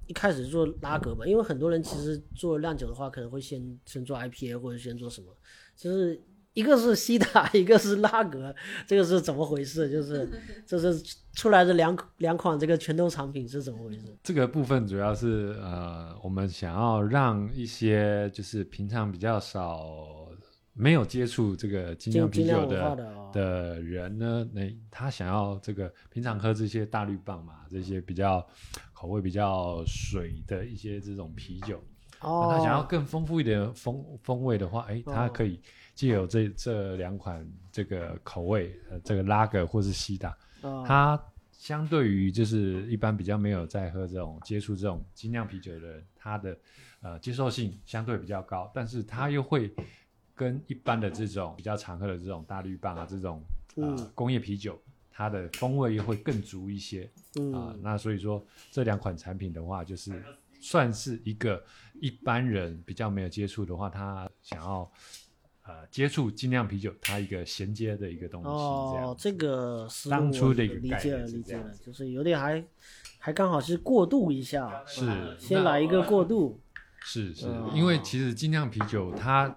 [0.10, 1.24] 一开始做拉格吧？
[1.24, 5.28] 因为很多人其实做酿酒的话，可能会先先做 IPA 或者先做什么，
[5.78, 6.20] 就是
[6.54, 8.54] 一个是西塔， 一个是拉格，
[8.88, 9.88] 这个是怎么回事？
[9.88, 10.28] 就是
[10.66, 11.00] 就是
[11.34, 14.18] 出来的两两款这个拳头产品是怎么回事？
[14.24, 20.28] 这个部分主要是呃，我们想要让一些就是平常比较少
[20.74, 28.46] 没有接触这个精酿啤酒精精酿的的哦的人呢，那他想要这个平常喝这些大绿棒嘛，这些比较
[29.00, 31.82] 口味比较水的一些这种啤酒，
[32.20, 32.46] 哦。
[32.50, 35.58] 那他想要更丰富一点的风风味的话，哎，他哦可以
[35.96, 41.18] 借由这这两款这个口味，呃，这个拉格或是西打，哦它
[41.54, 46.58] 相对于就是一般比较没有在喝这种接触这种精酿啤酒的人，他的
[47.00, 49.74] 呃接受性相对比较高，但是它又会
[50.36, 53.42] 跟一般的这种比较常喝的这种大绿棒啊这种
[53.78, 54.12] 呃、嗯。
[54.14, 54.78] 工业啤酒，
[55.20, 57.04] 它的风味又会更足一些。
[57.54, 60.24] 啊、嗯那所以说这两款产品的话，就是
[60.62, 61.62] 算是一个
[62.00, 64.90] 一般人比较没有接触的话，他想要。
[65.64, 72.66] 呃，接触精酿啤酒，它一个衔接的一个东西，这样哦，这个思路当初我的一个概理解了，念理解了，就是有点还
[73.20, 75.06] 还刚好是过渡一下，是
[75.38, 76.60] 先来一个过渡，
[77.02, 79.56] 是是哦，因为其实精酿啤酒它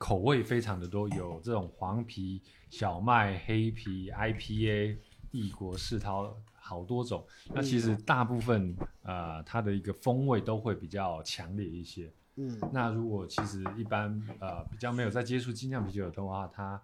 [0.00, 4.96] 口味非常的多，有这种黄啤、小麦、黑啤、IPA、
[5.30, 7.22] 帝国世涛，好多种。
[7.54, 12.10] 那其实大部分呃它的一个风味都会比较强烈一些。
[12.36, 16.80] 嗯那如果其实一般呃比较没有在接触精酿啤酒的话，它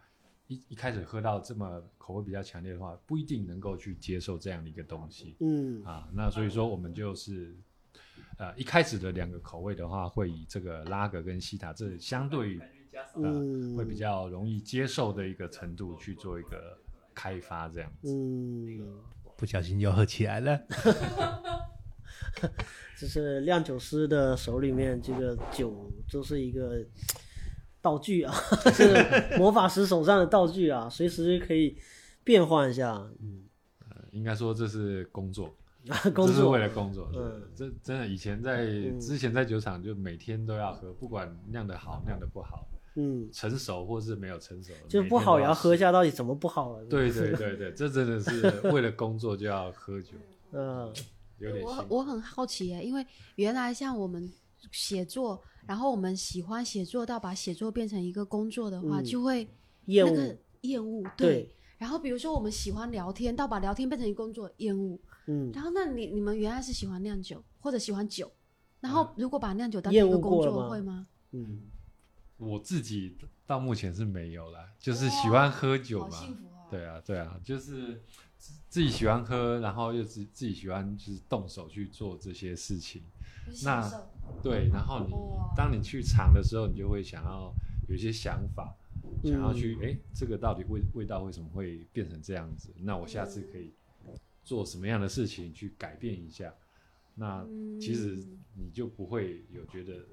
[0.48, 5.37] 一一开始喝到这么口味比较强烈的话，不一定能够去接受这样的一个东西。
[5.40, 7.57] 嗯啊，那所以说我们就是
[8.37, 12.62] 呃一开始的两个口味的话，会以这个拉格跟西塔这相对于
[13.14, 16.78] 呃嗯，会比较容易接受的一个程度去做一个
[17.14, 18.12] 开发，这样子。
[18.12, 18.98] 嗯，
[19.37, 20.61] 不小心又喝起来了。
[22.98, 26.85] 就是酿酒师的手里面，这个酒就是一个
[27.82, 28.32] 道具啊，
[28.72, 31.76] 是魔法师手上的道具啊，随时可以
[32.24, 32.94] 变换一下。
[33.20, 33.44] 嗯，
[34.12, 35.54] 应该说这是工作，
[36.14, 37.11] 工作是为了工作。
[37.14, 45.78] 嗯，这真的以前在嗯之前在酒厂就每天都要喝，不管酿的好酿的不好，嗯，成熟或是没有成熟，就是不好也要喝一。
[45.78, 46.85] 下，到底怎么不好了？
[46.90, 50.12] 对对对对，这真的是 为了工作就要喝酒，
[50.52, 50.92] 嗯
[51.38, 51.62] 有点。
[51.62, 54.28] 我我很好奇耶，因为原来像我们
[54.72, 59.46] 写作，然后我们喜欢写作到把写作变成一个工作的话，嗯就会
[59.85, 61.04] 厌恶那个厌恶。
[61.16, 64.98] 对，然后比如说我们喜欢聊天，到把聊天变成一个工作，厌恶。
[65.26, 68.32] 嗯，然后那你你们原来是喜欢酿酒或者喜欢酒，
[68.80, 71.06] 然后如果把酿酒当成一个工作，会吗？
[71.32, 71.61] 嗯
[72.38, 76.18] 我自己到目前是没有啦，就是喜欢喝酒嘛。
[76.70, 78.03] 对啊，对啊，就是
[78.37, 83.03] 自自己喜欢喝，然后又自自己喜欢就是动手去做这些事情。
[83.62, 83.88] 那
[84.42, 87.55] 对，然后你哇当你去尝的时候，你就会想要
[87.88, 88.75] 有一些想法，
[89.22, 92.75] 嗯想要去哎、诶这个到底味味道为什么会变成这样子？
[92.79, 93.72] 那我下次可以
[94.42, 96.53] 做什么样的事情去改变一下？
[97.14, 98.18] 那嗯其实
[98.55, 100.05] 你就不会有觉得，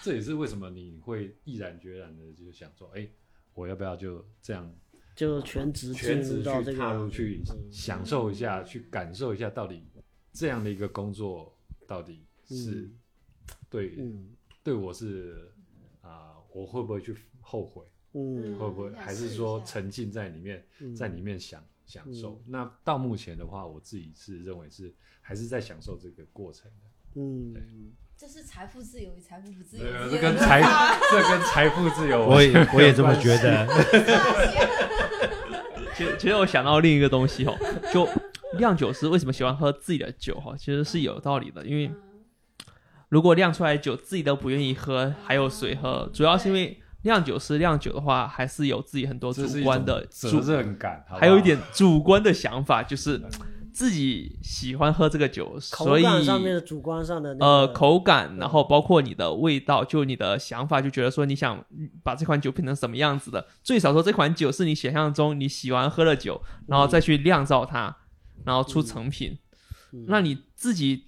[0.00, 3.08] 这也是为什么你会毅然决然的就想说，哎、
[3.54, 4.74] 我要不要就这样
[5.14, 9.86] 就全职全职去踏入去嗯享受一下，去感受一下，到底
[10.32, 12.98] 这样的一个工作到底是嗯
[13.68, 14.30] 对、嗯
[14.62, 15.52] 对我是
[16.00, 17.84] 啊、我会不会去后悔？
[18.14, 22.42] 嗯会不会还是说沉浸在里面，嗯在里面享享受？
[22.46, 27.20] 那到目前的话，我自己是认为是还是在享受这个过程的。
[27.20, 33.66] 嗯这是财富自由与财富不自由这跟财差 这跟财富自由，我也我也这么觉得。
[35.96, 37.58] 其实其实我想到另一个东西哦，
[37.92, 38.08] 就
[38.58, 41.90] 酿酒师为什么喜欢喝自己的酒哈，其实是有道理的，因为
[43.08, 46.08] 如果酿出来的酒自己都不愿意喝，还有谁喝？
[46.14, 53.20] 主要是因为酿酒师酿酒的话，还是有自己很多主观的责主，任感，还有一点主观的想法，就是
[53.72, 61.64] 自己喜欢喝这个酒，口所以感上面的主观上的那呃口感，然后包括你的味道，就你的想法，就觉得说你想
[62.02, 67.96] 把这款酒品成什么样子的，最少说这款酒是你想象中你喜欢喝的酒，然后再去酿造它，
[68.44, 69.38] 然后出成品。
[69.92, 71.04] 嗯那你自己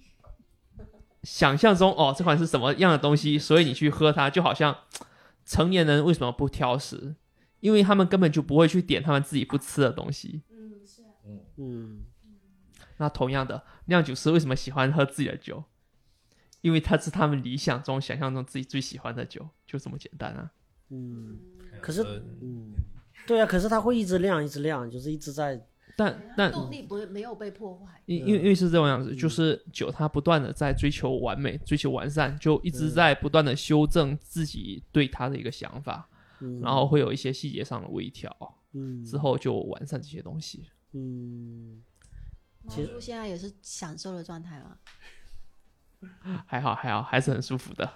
[1.23, 4.75] 想象中哦，这款是什么样的东西，所以你去喝它，就好像
[5.45, 7.15] 成年人为什么不挑食？
[7.61, 10.43] 因为他们根本就不会去点他们自己不吃的东西。
[10.51, 11.07] 嗯，是啊。
[11.57, 12.04] 嗯
[12.97, 15.63] 那同样的，酿酒师为什么喜欢喝自己的酒？
[16.61, 20.51] 因为它是他们理想中、想象中自己最喜欢的酒，就这么简单啊。
[20.89, 21.37] 嗯，
[21.79, 22.01] 可是
[22.41, 22.73] 嗯，
[23.27, 25.63] 对啊，可是它会一直亮一直亮，就是一直在
[25.95, 28.01] 但但动力不会没有被破坏。
[28.05, 38.35] 因因为因为是这种样子，就是酒它不断的在追求完美、追求完善，就一直在不断的修正自己对它的一个想法，嗯然后会有一些细节上的微调，
[38.73, 40.65] 嗯之后就完善这些东西。
[40.93, 41.94] 嗯毛
[42.69, 44.77] 其实叔现在也是享受的状态吗？
[46.45, 47.89] 还好还好，还是很舒服的。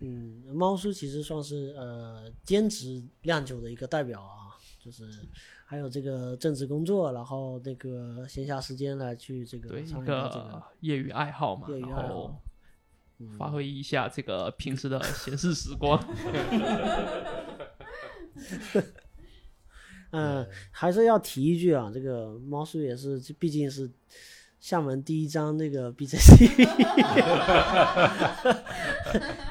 [0.00, 5.08] 嗯，猫叔其实算是呃兼职酿酒的一个代表啊，就是
[5.64, 12.42] 还有这个正职工作，然后那个闲暇时间来去这个对，一个个业余爱好嘛，业余然爱好后
[13.38, 16.02] 发挥一下这个平时的闲适时光。
[20.12, 23.90] 嗯，还是要提一句啊，这个猫叔也是，毕竟是
[24.60, 26.68] 厦门第一张那个 BJCP，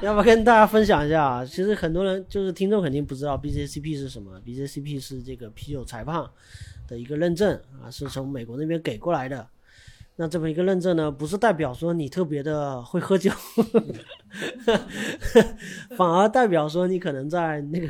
[0.00, 1.44] 要不要跟大家分享一下啊？
[1.44, 6.24] 其实很多人就是听众肯定不知道 BJCP 是什么，BJCP 是这个啤酒裁判
[6.88, 9.46] 的一个认证啊，是从美国那边给过来的。
[10.16, 13.30] 那这么一个认证呢，不是代表说你特别的会喝酒，
[15.96, 17.88] 反而代表说你可能在那个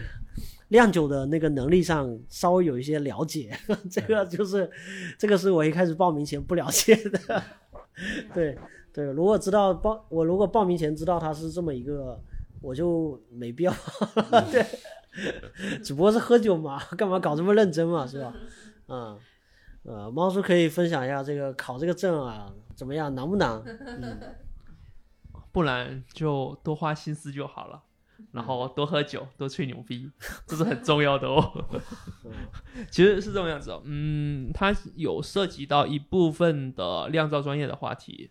[0.73, 3.57] 酿酒的那个能力上稍微有一些了解，
[3.91, 4.69] 这个就是
[5.19, 7.43] 这个是我一开始报名前不了解的。
[8.35, 8.59] 对
[8.93, 12.19] 对，如果知道报我如果报名前知道他是这么一个，
[12.61, 13.73] 我就没必要。
[14.51, 14.67] 对，
[15.85, 18.35] 只不过是喝酒嘛，干嘛搞这么认真嘛，是吧？
[18.89, 19.19] 嗯。
[19.85, 23.61] 呃，猫叔可以分享一下这个考这个证啊，怎么样，难不难？
[23.67, 24.19] 嗯
[25.51, 27.83] 不难就多花心思就好了。
[28.31, 30.11] 然后多喝酒，多吹牛逼，
[30.47, 31.67] 这是很重要的哦。
[32.91, 38.31] 其实是这种样子哦，嗯，它有涉及到一部分的酿造专业的话题，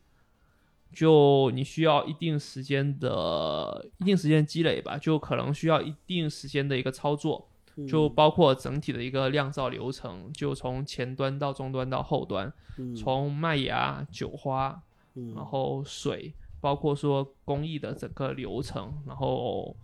[0.94, 7.48] 就你需要一定时间的一定时间积累吧，就可能需要一定时间的一个操作，
[7.88, 14.82] 就包括整体的一个酿造流程，就从前端到中端到后端，嗯从麦芽、酒花，
[15.16, 19.76] 嗯然后水，包括说工艺的整个流程，然后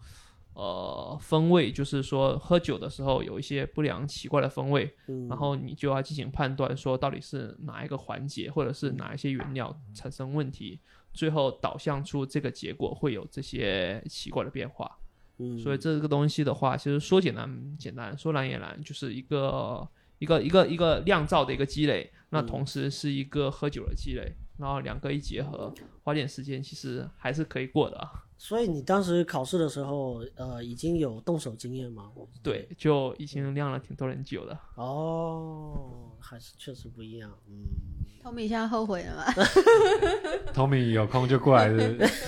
[0.54, 10.80] 呃风味，就是说喝酒的时候有一些不良奇怪的风味，嗯，然后你就要进行判断，说到底是哪一个环节或者是哪一些原料产生问题，
[11.14, 14.98] 最后导向出这个结果会有这些奇怪的变化。
[15.40, 28.27] 嗯，所以这个东西的话，其实说简单简单，说难也难，就是一个一个一个一个酿造的一个积累，那同时是一个喝酒的积累，然后两个一结合，花点时间，其实还是可以过的啊。
[28.38, 32.12] 所以你当时考试的时候，呃，已经有动手经验吗？
[32.44, 34.58] 对，就已经酿了挺多人酒的。
[34.76, 37.32] 哦，还是确实不一样。
[37.48, 37.66] 嗯
[38.24, 39.24] ，Tommy 现在后悔了吗？
[40.54, 41.68] Tommy 有空就过来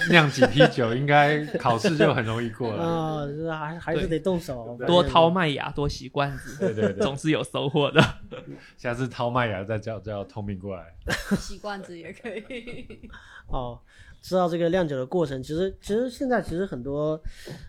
[0.09, 2.83] 酿几批酒，应该考试就很容易过了。
[2.83, 8.03] 啊，这还还是得动手，多掏麦芽，多洗罐子，对对对，总是有收获的。
[8.77, 10.95] 下次掏麦芽再叫叫 Tommy 过来。
[11.37, 13.09] 洗罐子也可以。
[13.47, 13.79] 哦，
[14.21, 17.21] 知道这个酿酒的过程，其实其实现在其实很多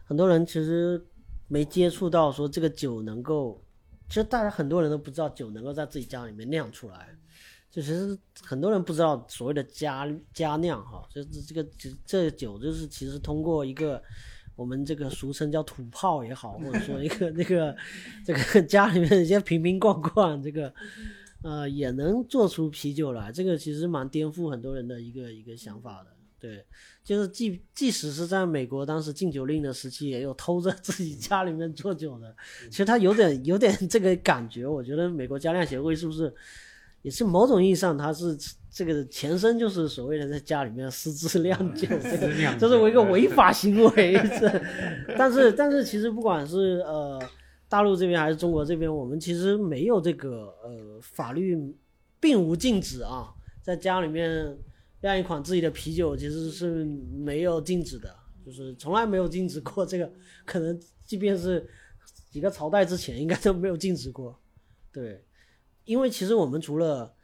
[0.05, 1.01] 很多人其实
[1.49, 3.63] 没接触到说这个酒能够，
[4.09, 7.09] 其实大家很多人都不知道酒能够在自己家里面酿出来。
[7.71, 14.03] 就其实很多人不知道所谓的家家酿哈，就是这个这这酒就是其实通过一个
[14.57, 17.77] 我们这个俗称叫土炮也好，或者说一个 那个
[18.27, 20.75] 这个家里面一些瓶瓶罐罐，这个
[21.45, 26.11] 呃也能做出啤酒来，这个其实蛮颠覆很多人的一个一个想法的。
[26.41, 26.65] 对，
[27.05, 32.35] 就是即即使是在美国当时禁酒令的时期，也有偷着自己家里面做酒的。
[32.71, 36.35] 其实他有点有点这个感觉，我觉得美国家酿协会是不是
[37.03, 38.35] 也是某种意义上，他是
[38.71, 44.15] 这个前身就是所谓的在家里面私自酿酒，这个这是我一个违法行为。
[44.41, 44.63] 这，
[45.19, 47.21] 但是但是其实不管是呃
[47.69, 51.77] 大陆这边还是中国这边，我们其实没有这个呃法律
[52.19, 54.57] 并无禁止啊，在家里面
[55.03, 60.13] 酿一款自己的啤酒其实是没有禁止的，就是从来没有禁止过这个，
[60.45, 61.69] 可能即便是
[62.31, 64.39] 几个朝代之前应该都没有禁止过。
[64.93, 65.25] 对，
[65.85, 67.15] 因为其实我们除了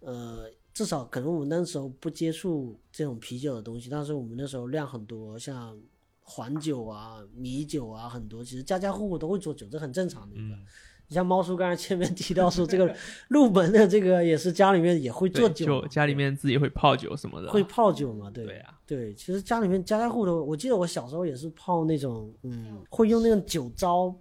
[0.00, 5.80] 呃，至少可能我们那时候不接触这种啤酒的东西，但是我们那时候酿很多像
[6.20, 10.56] 黄酒啊、米酒啊，很多其实家家户户都会做酒，这很正常的一个。
[11.08, 12.94] 你像猫叔刚才前面提到说，这个
[13.28, 17.50] 入门的这个也是家里面也会做，酒，就家里面自己会泡酒什么的。
[17.50, 18.28] 会泡酒嘛？
[18.30, 24.12] 对对啊，对，其实家里面家家户户都，我记得我小时候也是泡那种，嗯，会用那种酒糟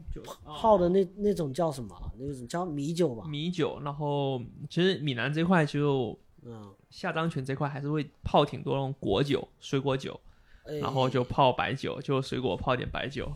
[0.43, 1.95] 泡的那那种叫什么？
[2.19, 3.23] 那种叫米酒吧？
[3.27, 10.19] 米酒，然后其实闽南这块就嗯，下漳泉这块还是会泡挺多那种果酒、水果酒，
[10.65, 13.31] 哎然后就泡白酒，就水果泡点白酒。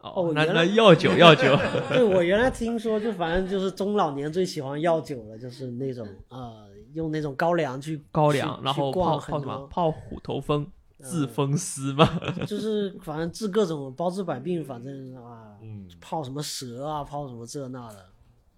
[0.00, 1.56] 哦，那那药酒 药酒，
[1.90, 9.66] 对我原来听说，就反正就是中老年最喜欢药酒了，就是那种呃，用那种高粱去高粱，然后泡泡什么？
[9.66, 10.66] 泡虎头蜂、
[11.02, 12.18] 治风湿嘛。
[12.46, 18.06] 就是反正治各种包治百病，反正啊，嗯，泡什么蛇啊，泡什么这那的，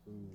[0.06, 0.28] 嗯，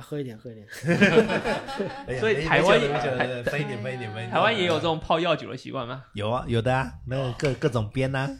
[0.00, 0.68] 喝一点，喝一点。
[2.20, 4.30] 所以台湾也分一点，分一点，分一点。
[4.30, 6.04] 台湾也有这种泡药酒的习惯吗？
[6.14, 8.30] 有啊，有的啊，那个各各种编啊，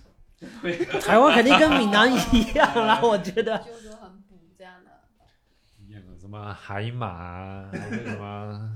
[1.01, 3.59] 台湾肯定跟闽南一样啦， 我觉得。
[3.59, 4.91] 就说很补这样的。
[6.21, 8.71] 什么海马啊，还有什么，哇，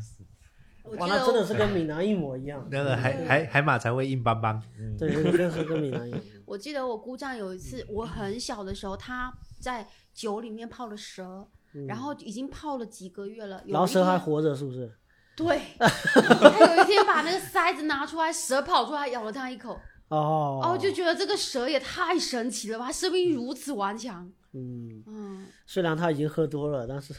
[0.85, 2.67] 我记得那真的是跟闽南一模一样。
[2.71, 4.63] 那个海海海马才会硬邦邦。
[4.99, 6.21] 对，真的是跟闽南一样。
[6.45, 11.49] 我记得我姑丈有一次，我很小的时候，他在酒里面泡了蛇，
[11.87, 13.63] 然后已经泡了几个月了。
[13.67, 14.91] 然后蛇还活着，是不是？
[15.35, 20.61] 对，他有一天把那个塞子拿出来，蛇跑出来咬了他一口，哦。
[20.63, 24.31] 哦，就觉得这个蛇也太神奇了吧，生命力如此顽强。
[24.55, 27.15] 嗯，嗯，虽然他已经喝多了，但是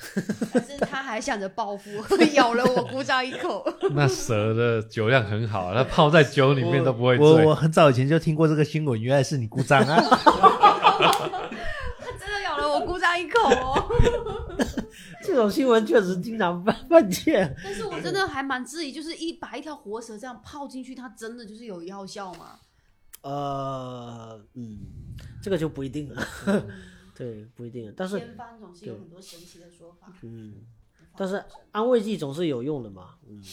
[0.51, 1.89] 但是他还想着报复，
[2.33, 3.63] 咬了我姑丈一口。
[3.93, 7.25] 那蛇的酒量很好，它泡在酒里面都不会醉。
[7.25, 10.01] 我我很早以前就听过这个新闻，原来是你姑丈啊。
[11.99, 13.85] 他真的咬了我姑丈一口哦。
[15.23, 17.55] 这种新闻确实经常犯犯见。
[17.63, 22.57] 但是我真的还蛮质疑，就是一把一条活蛇这样泡进去，它真的就是有药效吗？
[23.21, 24.79] 呃，嗯，
[25.41, 26.27] 这个就不一定了。
[27.15, 27.93] 对，不一定。
[27.97, 30.13] 但是，偏方总是有很多神奇的说法。
[30.21, 30.55] 嗯，
[31.17, 33.15] 但是安慰剂总是有用的嘛。
[33.27, 33.43] 嗯，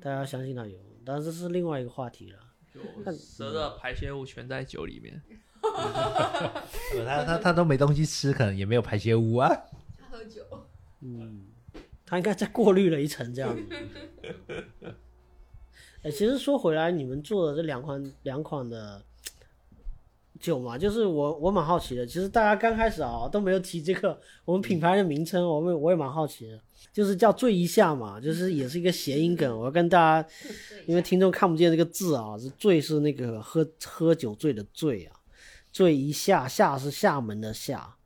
[0.00, 2.38] 大家相信它有用，但是这是另外一个话题了。
[2.72, 5.20] 就蛇的排泄物全在酒里面。
[7.04, 9.48] 他他他都没东西吃，可能也没有排泄物啊。
[9.98, 10.44] 他喝酒，
[11.00, 11.46] 嗯，
[12.06, 13.62] 他应该再过滤了一层这样子。
[16.02, 19.02] 哎，其实说回来，你们做的这两款两款的
[20.38, 26.60] 酒嘛，就是我我蛮好奇的，其实大家刚开始啊都没有提这个我们品牌的名称，我们我也蛮好奇的，
[26.92, 30.28] 就是叫醉一下嘛，就是也是一个谐音梗，我要跟大家，
[30.86, 35.16] 因为听众看不见这个字啊，是醉是那个喝喝酒醉的醉啊，
[35.72, 37.96] 醉一下下是厦门的厦，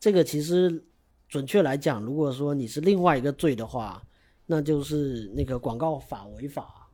[0.00, 0.82] 这个其实
[1.28, 4.02] 准确来讲，如果说你是另外一个醉的话，
[4.46, 6.85] 那就是那个广告法违法。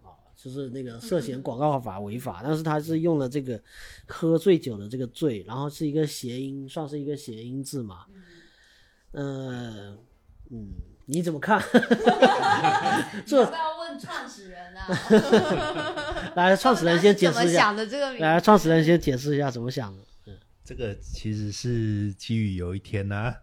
[0.42, 3.60] 啊，就是那个涉嫌广告法违法，但是他是用了这个
[4.06, 8.06] 喝醉酒的这个醉，然后是一个谐音，算是一个谐音字嘛。
[9.12, 9.96] 嗯
[10.50, 10.68] 嗯，
[11.06, 11.62] 你怎么看？
[13.24, 14.88] 这要不要问创始人啊？
[16.36, 17.60] 来，创始人先解怎么释一下。
[17.60, 18.22] 想的这个名字？
[18.24, 20.02] 来，创始人先解释一下怎么想的。
[20.64, 23.34] 这个其实是基于有一天呢、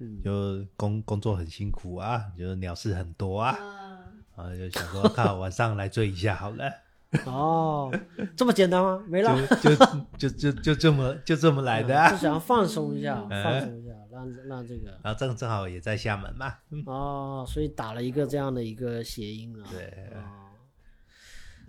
[0.00, 3.77] 嗯就工工作很辛苦啊，就是鸟事很多啊，嗯，
[4.38, 6.72] 啊就想说，靠，晚上来醉一下好了，
[7.26, 7.92] 哦，
[8.36, 9.02] 这么简单吗？
[9.08, 9.36] 没了。
[9.56, 12.16] 就就就就就这么就这么来的就啊。
[12.16, 19.66] 想要放松一下，嗯放松一下，让让这个然后正正好也在厦门嘛，嗯哦，所以打了一个这样的一个谐音啊。
[19.70, 20.46] 对，哦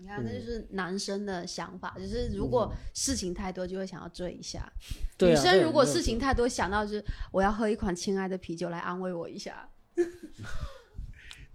[0.01, 4.71] 你看，这就是男生的想法，就是如果事情太多，就会想要醉一下。
[5.19, 9.67] 女生如果事情太多，想到就是我要喝一款亲爱的啤酒来安慰我一下，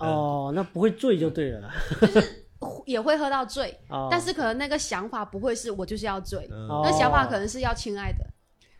[0.04, 1.70] 哦，那不会醉就对了。
[2.00, 2.46] 就是
[2.86, 8.24] 也会喝到醉， 哦，但是可能那个想法不会是我就是要醉，那想法可能是要亲爱的。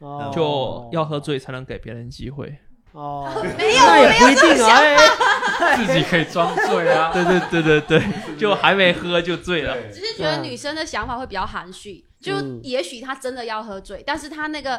[0.01, 2.55] 哦就要喝醉才能给别人机会。
[2.93, 4.71] 哦， 没有那也不一定啊。
[4.71, 7.13] 哎自己可以装醉啊。
[7.13, 8.03] 对对对对对，
[8.39, 9.75] 就还没喝就醉了。
[9.93, 14.79] 只是觉得女生的想法会比较含蓄，就嗯也许她真的要喝醉，但是她那个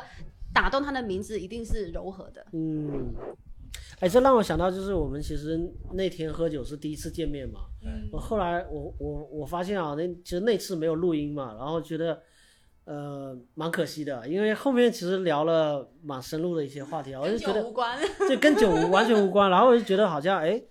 [0.54, 2.46] 打动她的名字一定是柔和的。
[2.54, 3.14] 嗯，
[4.00, 5.60] 哎，这让我想到，就是我们其实
[5.94, 7.62] 那天喝酒是第一次见面嘛。
[7.86, 12.22] 嗯我后来我我我发现啊，那其实那次没有录音嘛，然后觉得
[12.86, 20.62] 呃蛮可惜的，因为后面其实聊了蛮深入的一些话题啊，我就觉得无关， 这跟酒完全无关，然后我就觉得好像哎，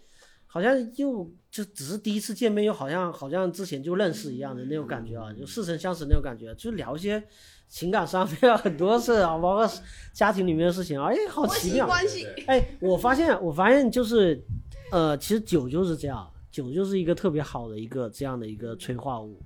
[0.47, 7.23] 好像又就只是第一次见面，又好像好像之前就认识一样的那种感觉啊，就似曾相识那种感觉，就聊一些
[7.69, 9.71] 情感上面啊 很多事啊，包括
[10.13, 11.87] 家庭里面的事情啊，哎，好奇妙。
[11.87, 12.27] 关系。
[12.49, 14.45] 哎，我发现，我发现就是，
[14.91, 19.41] 呃，其实酒就是这样，酒就是一个特别好的一个这样的一个催化物。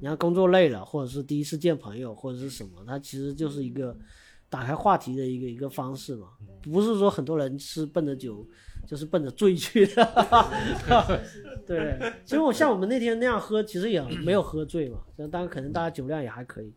[0.00, 3.96] 你看工作累了，或者是第一次见朋友，或者是什么，它其实就是一个
[4.48, 6.28] 打开话题的一个一个方式嘛。
[6.62, 8.46] 不是说很多人是奔着酒，
[8.88, 10.02] 就是奔着醉去的。
[11.66, 15.00] 对，其实我像我们那天那样喝，其实也没有喝醉嘛。
[15.30, 16.72] 当然，可能大家酒量也还可以。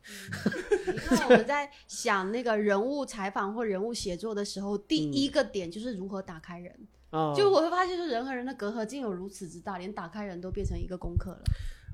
[0.86, 6.76] 你看我们在想那个人物采访或人物写作的时候，第一个点就是如何打开人。
[7.12, 11.44] 啊，就我会发现，说人和人的隔阂竟有如此之大，连打开人都变成一个功课了。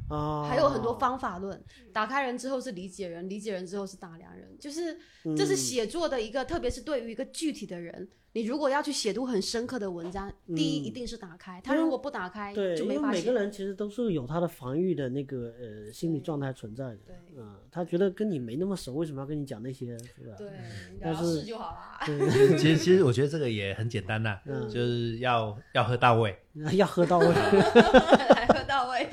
[0.10, 1.62] 啊，还有很多方法论，
[1.92, 4.98] 打开人之后是理解人，理解人之后是打量人，就是
[5.36, 8.08] 这是嗯写作的一个，特别是对于一个具体的人，
[8.38, 13.34] 你如果要去写读很深刻的文章，第一嗯一定是打开，他如果不打开对，就没法写因为每个。
[13.34, 16.98] 人其实都是有他的防御的那个呃心理状态存在的。
[17.08, 20.36] 对嗯，他觉得跟你没那么熟，为什么要跟你讲那些，是吧？
[20.38, 20.50] 对，
[20.92, 22.06] 你但是只要试就好了。
[22.06, 22.30] 对，
[22.60, 26.38] 其实其实我觉得这个也很简单呐、嗯就是要要喝到位，
[26.74, 27.26] 要喝到位。
[27.34, 29.08] 来喝到位，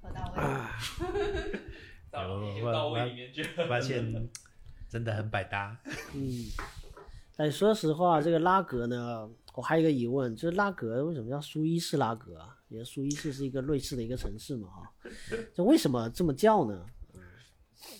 [0.00, 0.38] 喝到位。
[2.12, 3.42] 到有到位里面去。
[3.68, 4.28] 发现
[4.92, 5.74] 真的很百搭。
[6.12, 6.44] 嗯，
[7.36, 12.58] 哎，说实话，这个拉格呢，我还有一个疑问，就是拉格为什么叫苏伊士拉格啊？
[12.68, 14.92] 因为苏伊士是一个瑞士的一个城市嘛，哈，
[15.54, 16.84] 这为什么这么叫呢？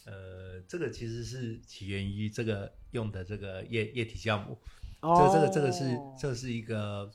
[0.05, 4.59] 呃，这个其实是起源于这个用的这个液液体酵母，
[5.01, 7.11] 哦，这个这个这个是这是一个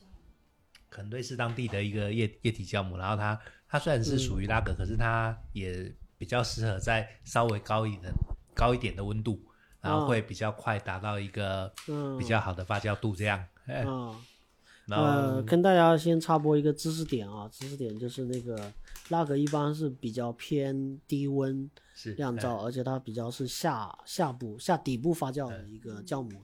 [0.88, 8.12] 可能瑞士当地的一个液液体酵母，然后它它虽然是属于拉格，可是它也比较适合在稍微高一点的
[8.54, 9.40] 高一点的温度，
[9.80, 13.44] 然后会比较快达到一个嗯比较好的发酵度，这样。
[13.66, 14.14] 哎啊。
[15.44, 18.72] 跟大家先插播一个知识点啊，知识点就是那个
[19.10, 21.70] 拉格一般是比较偏低温
[22.16, 26.42] 酿造，而且它比较是下下部下底部发酵的一个酵母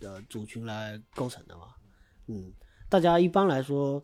[0.00, 1.76] 的组群来构成的嘛。
[2.26, 2.52] 嗯，
[2.88, 4.02] 大家一般来说，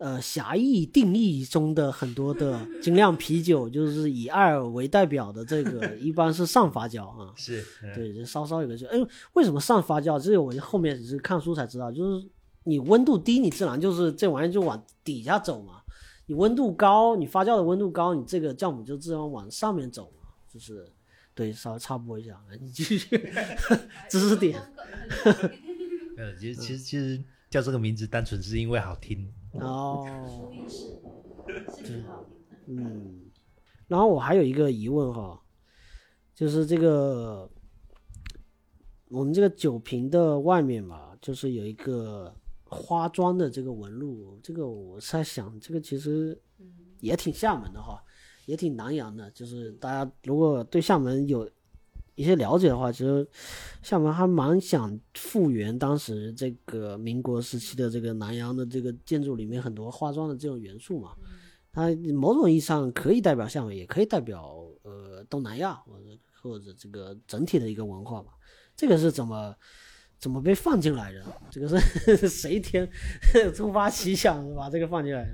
[0.00, 7.34] 呃，狭义定义中的很多的精酿啤酒，就是以二为代表的这个， 一般是上发酵啊。
[7.36, 8.98] 是嗯对，就稍稍有个就，哎，
[9.34, 10.18] 为什么上发酵？
[10.18, 12.26] 这个我后面只是看书才知道，就是
[12.64, 15.82] 你温度低，你自然就是这玩意儿就往底下走嘛。
[16.24, 20.30] 你温度高，你发酵的温度高，你这个酵母就自然往上面走嘛。
[20.50, 20.90] 就是，
[21.34, 23.18] 对，稍微插播一下，你继续
[24.08, 24.58] 知识点
[26.16, 29.30] 呃，其实其实其实叫这个名字单纯是因为好听。
[29.52, 30.06] 哦，
[30.42, 31.00] 录音室
[31.76, 32.28] 是挺好的。
[32.66, 33.30] 嗯，
[33.88, 35.40] 然后我还有一个疑问哈，
[36.34, 37.50] 就是这个
[39.08, 42.32] 我们这个酒瓶的外面嘛，就是有一个
[42.64, 46.40] 花砖的这个纹路，这个我在想，这个其实
[47.00, 48.00] 也挺厦门的哈，
[48.46, 49.28] 也挺南洋的。
[49.32, 51.50] 就是大家如果对厦门有
[52.20, 53.26] 一些了解的话，其实
[53.80, 61.12] 厦门还蛮想复原当时这个民国时期的这个南洋的这个建筑里面很多化妆的这种元素嘛。
[61.72, 66.04] 它某种意义上可以代表厦门，也可以代表呃东南亚或者
[66.42, 68.32] 或者这个整体的一个文化嘛。
[68.76, 69.54] 这个是怎么
[70.18, 71.24] 怎么被放进来的？
[71.50, 72.86] 这个是 谁天
[73.56, 75.30] 突发奇想把这个放进来的？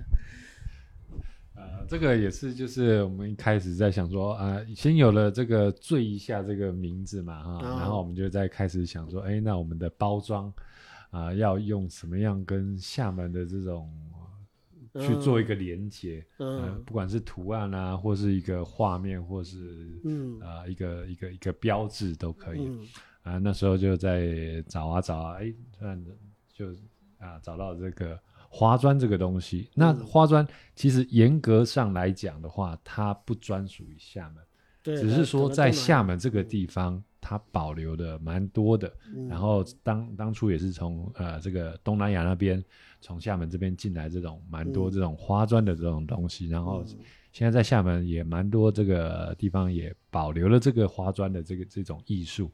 [1.56, 10.52] 呃，这个也是，就是我们一开始在想说，啊、先有了这个“醉一下”这个名字嘛，哈、哦然后我们就在开始想说，哎，那我们的包装
[11.10, 13.90] 啊、要用什么样跟厦门的这种
[14.92, 22.66] 呃去做一个连接，呃，嗯不管是图案啊，或是一个画面，或是嗯呃一个一个一个标志都可以。
[22.66, 22.86] 嗯
[23.22, 26.04] 啊，那时候就在找啊找啊，哎，突然
[26.52, 26.66] 就
[27.18, 28.18] 啊找到这个
[28.48, 29.68] 花砖这个东西。
[29.74, 34.44] 那嗯花砖其实严格上来讲的话，它不专属于厦门，
[34.82, 38.92] 对，只是说在厦门，这个地方，它保留的蛮多的。
[39.14, 39.28] 嗯。
[39.28, 42.62] 然后当当初也是从呃这个东南亚那边，
[43.00, 44.92] 从厦门这边进来这种蛮多嗯。
[44.92, 46.96] 这种花砖的这种东西，然后嗯。
[47.32, 52.50] 现在在厦门也蛮多这个地方也保留了这个花砖的这个这种艺术。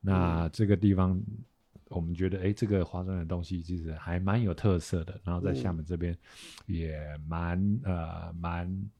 [0.00, 1.20] 那这个地方
[1.92, 5.20] 我们觉得，哎，这个花砖的东西其实还蛮有特色的。
[5.24, 6.16] 然后在厦门这边
[6.66, 8.90] 也蛮呃蛮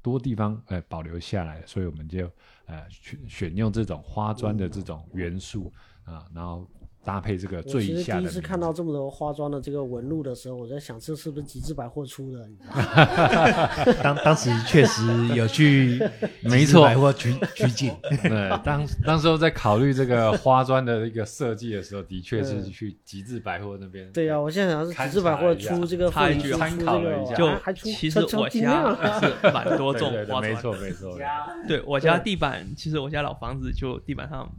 [0.00, 2.30] 多地方呃保留下来，所以我们就
[2.66, 5.72] 呃选选用这种花砖的这种元素
[6.04, 6.70] 啊、然后
[7.04, 12.46] 搭配这个我最其实第一下的名字次看到这么多花砖的这个纹路的时候，我在想这是不是极致百货出的？
[12.48, 15.02] 你知道吗当当时确实
[15.34, 16.02] 有去
[16.42, 24.10] 没错百货取取景， 对，当当时候在考虑这个花砖的一个设计的时候，的确是嗯去极致百货那边。
[24.12, 31.18] 对呀、我现在想是极致百货出这个 参考了一下就还还出其实我家是蛮多种花砖没错没错。
[31.68, 34.50] 对我家地板，其实我家老房子就地板上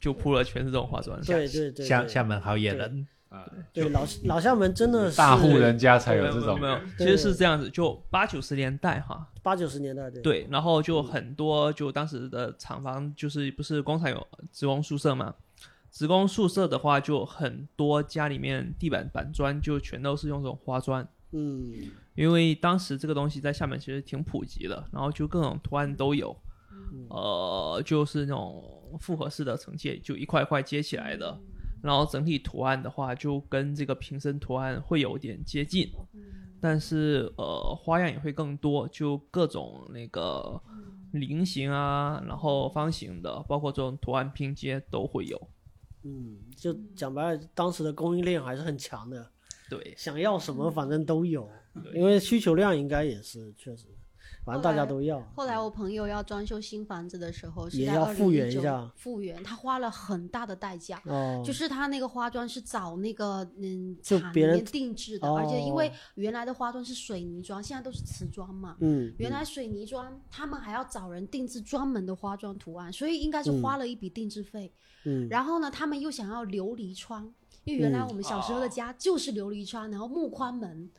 [0.00, 1.20] 就铺了全是这种花砖。
[1.22, 6.60] 对对对，对厦厦门好野人，啊，对老老厦门真的是大户人家才有这种。
[6.60, 10.22] 没有，其实是这样子，就八九十年代哈，八九十年代对。
[10.22, 15.34] 对，然后就很多就当时的厂房就是不是工厂有职工宿舍嘛，
[15.90, 21.90] 职工宿舍的话就很多家里面地板板砖就全都是用这种花砖，嗯。
[22.16, 26.34] 因为当时这个东西在厦门其实挺普及的，然后就各种图案都有，
[27.10, 31.38] 呃，就是那种复合式的承接，就一块一块接起来的，
[31.82, 35.88] 然后整体图案的话就跟这个瓶身图案会有点接近，
[36.60, 40.60] 但是呃花样也会更多，就各种那个
[41.12, 45.48] 菱形啊，然后方形的，包括这种图案拼接都会有。
[46.02, 49.28] 嗯，就讲白了，当时的供应链还是很强的，
[49.68, 51.48] 对，想要什么反正都有，
[51.94, 53.86] 因为需求量应该也是确实，
[54.46, 55.20] 反正大家都要。
[55.34, 61.02] 后来我朋友要装修新房子的时候，是在也要复原一2019下复原他花了很大的代价。
[61.04, 68.76] 哦，就是他那个花砖是找那个嗯就别人厂里面定制的，哦而且因为原来的花砖是水泥砖，现在都是瓷砖嘛。
[68.80, 74.72] 嗯，原来水泥砖他们还要找人定制专门的花砖图案，所以应该是花了一笔定制费。
[75.04, 77.32] 嗯然后呢，他们又想要琉璃窗，
[77.64, 80.90] 因为原来嗯我们小时候的家就是琉璃窗，然后木框门，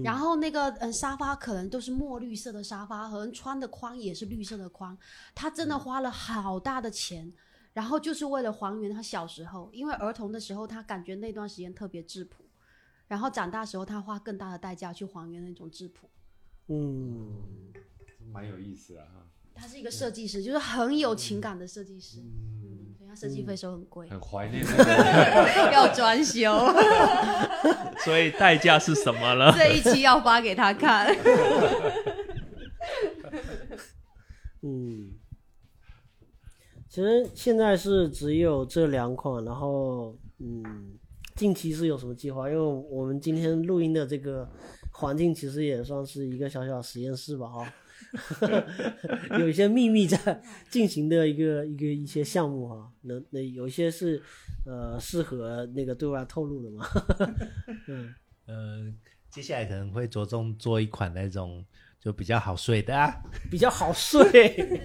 [0.00, 4.96] 嗯然后那个嗯沙发可能都是墨绿色的沙发，和穿的框也是绿色的框。
[5.34, 7.32] 他真的花了好大的钱，
[7.72, 12.44] 然后就是为了还原他小时候，因为儿童的时候他感觉那段时间特别质朴，
[13.06, 16.08] 然后长大时候他花更大的代价去还原那种质朴。
[16.68, 17.42] 嗯，
[18.32, 19.06] 蛮有意思啊。
[19.06, 19.26] 哈
[19.56, 26.52] 他是一个设计师，就是很有情感的设计师，嗯，所以他设计费收很贵，很怀念那个 要装修。
[28.04, 29.50] 所以代价是什么呢？
[29.56, 31.06] 这一期要发给他看。
[34.62, 35.14] 嗯，
[36.88, 40.98] 其实现在是只有这两款，然后嗯，
[41.34, 42.48] 近期是有什么计划？
[42.50, 44.48] 因为我们今天录音的这个
[44.92, 47.72] 环境其实也算是一个小小实验室吧，哈，
[49.38, 50.40] 有一些秘密在
[50.70, 54.22] 进行的一个一个一些项目哈，那那有一些是
[54.64, 56.86] 呃适合那个对外透露的嘛，
[57.88, 58.14] 嗯
[58.46, 58.92] 呃，
[59.30, 61.64] 接下来可能会着重做一款那种
[62.00, 63.14] 就比较好睡的啊，
[63.50, 64.80] 比较好睡，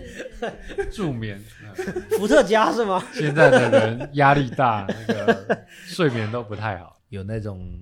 [0.91, 1.37] 助眠。
[1.37, 3.01] 嗯伏特加是吗？
[3.13, 6.99] 现在的人压力大，那个睡眠都不太好。
[7.09, 7.79] 有那种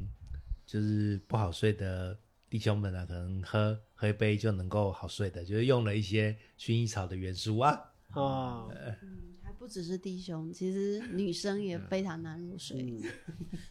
[0.66, 2.18] 就是不好睡的
[2.50, 7.80] 弟兄们啊，可能喝喝一杯就能够好睡的，就是用了一些薰衣草的元素啊。
[8.16, 8.72] 哦，
[9.04, 12.82] 嗯，还不只是弟兄，其实女生也非常难入睡。
[12.82, 13.04] 嗯，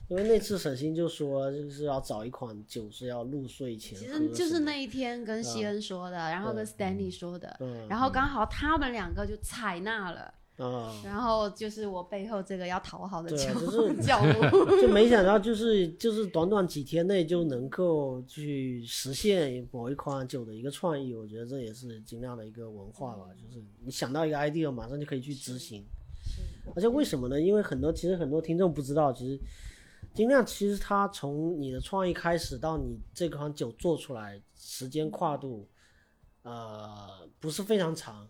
[0.09, 7.89] 因为那次沈星就说，就是要找一款酒是要入睡前其，实就是那一天跟西恩说的，然后跟 Stanley 说的，嗯。
[7.89, 14.80] 然后刚好他们两个就采纳了，啊，然后就是我背后这个要讨好的对角啊就是角度。
[14.80, 25.84] 就没想到就是就是短短几天内就能够去实现某一款酒的一个创意，我觉得这也是精酿的一个文化吧，就是你想到一个 idea，马上就可以去执行。
[26.74, 27.40] 而且为什么呢？
[27.40, 29.40] 因为很多其实很多听众不知道，其实
[30.12, 35.68] 精酿其实它从你的创意开始到你这款酒做出来，时间跨度
[36.42, 38.28] 呃不是非常长，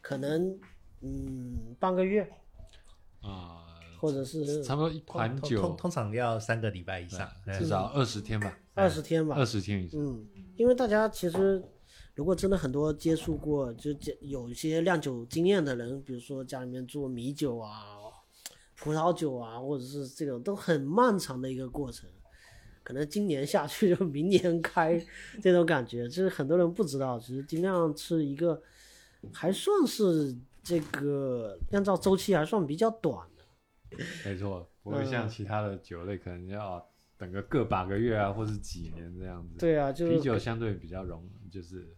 [0.00, 0.58] 可能
[1.02, 2.22] 嗯半个月
[3.22, 3.64] 啊，
[3.98, 9.36] 或者是差不多一款通通酒通常要三个礼拜以上，至少二十天吧，二十天吧。
[9.36, 10.00] 二十天以上。
[10.00, 10.26] 嗯，
[10.56, 11.62] 因为大家其实
[12.14, 17.96] 如果真的很多接触过，就这有一些酿酒经验的人，比如说家里面做米酒啊、
[18.76, 22.08] 葡萄酒啊，或者是这种都很漫长的一个过程。
[22.82, 25.00] 可能今年下去就明年开
[25.40, 28.60] 这种感觉，就是很多人不知道，其实精酿是一个
[29.32, 33.44] 还算是这个酿造周期还算比较短的。
[34.24, 36.84] 没错，不会像其他的酒类可能要
[37.16, 39.58] 等个个把个月啊，或是几年这样子。
[39.58, 41.96] 对啊，就啤酒相对比较容，就是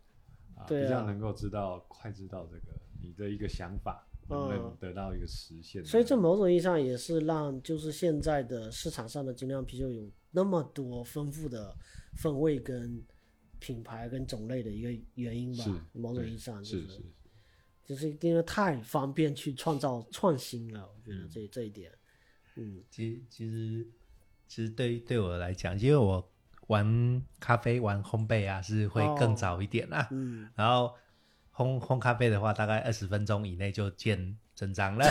[0.55, 5.85] 啊，对啊比较能够知道快知道这个你的一个想法能不能得到一个实现。
[5.85, 11.77] 所以这某种意义上也是让就是现在的市场上的精酿啤酒有那么多丰富的
[12.17, 13.03] 风味跟
[13.59, 15.65] 品牌跟种类的一个原因吧。
[15.93, 17.03] 某种意义上就是是
[17.93, 21.93] 就是因为太方便去创造创新了，我觉得这这一点，
[22.57, 23.87] 嗯其其实
[24.49, 26.27] 其实对对我来讲，因为我
[26.69, 30.09] 玩咖啡、玩烘焙啊，是会更早一点啦。
[30.11, 30.95] 嗯，然后
[31.55, 35.07] 烘烘咖啡的话，大概二十分钟以内就见真章了。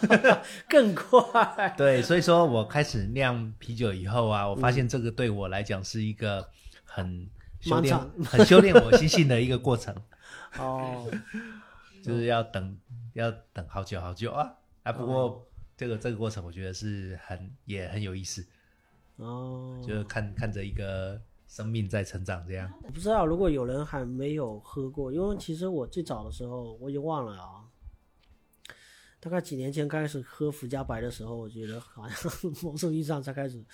[0.66, 1.74] 更快。
[1.76, 6.48] 对，所以说我开始酿啤酒以后啊，我发现这个对我来讲是一个
[6.84, 7.28] 很
[7.60, 9.94] 修炼、很修炼我心性的一个过程，
[10.58, 11.06] 哦，
[12.04, 12.78] 就是要等
[13.14, 14.92] 要等好久好久啊啊！
[14.92, 18.46] 不过这个这个过程，我觉得是很也很有意思，
[19.16, 22.70] 哦，就是看看着一个生命在成长这样。
[22.82, 27.64] 我不知道，如果有人还没有喝过，因为其实我最早的时候我已经忘了啊，
[29.18, 32.32] 大概几年前开始喝福加白的时候，我觉得好像
[32.62, 33.64] 某种意义上才开始，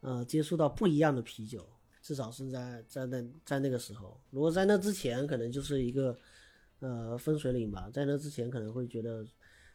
[0.00, 1.68] 呃，接触到不一样的啤酒，
[2.00, 4.18] 至少是在在那在那个时候。
[4.30, 6.18] 如果在那之前，可能就是一个
[6.80, 9.24] 呃分水岭吧，在那之前可能会觉得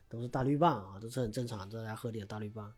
[0.09, 2.73] 都是大绿棒啊，都是很正常，大家喝点大绿棒。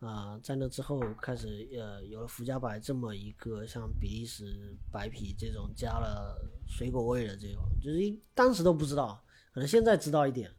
[0.00, 6.36] 啊、在那之后开始，呃，有了福加白这么一个像比利时白啤这种加了
[6.68, 10.50] 水果味的这种，就是一当时都不知道，可能现在知道一点，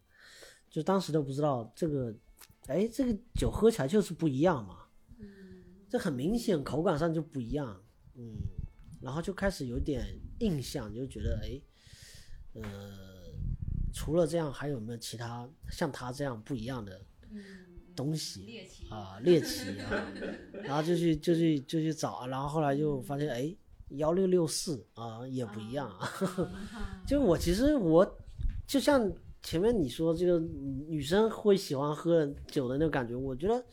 [0.68, 2.12] 就当时都不知道这个，
[2.66, 4.88] 哎，这个酒喝起来就是不一样嘛，
[5.88, 7.80] 这很明显口感上就不一样，
[8.16, 8.38] 嗯，
[9.00, 11.62] 然后就开始有点印象，就觉得哎，
[12.56, 12.64] 呃，
[13.94, 17.00] 除了这样，还有没有其他像他这样不一样的
[17.96, 18.42] 东西？
[18.90, 20.12] 啊，猎奇啊，
[20.64, 23.56] 然后就去就去就去找，然后后来就发现哎，
[23.90, 26.10] 幺六六四啊也不一样 啊。
[27.08, 28.06] 就我其实我
[28.66, 29.12] 就像
[29.44, 33.64] 前面你说这个女生会喜欢喝酒的那种感觉，我觉得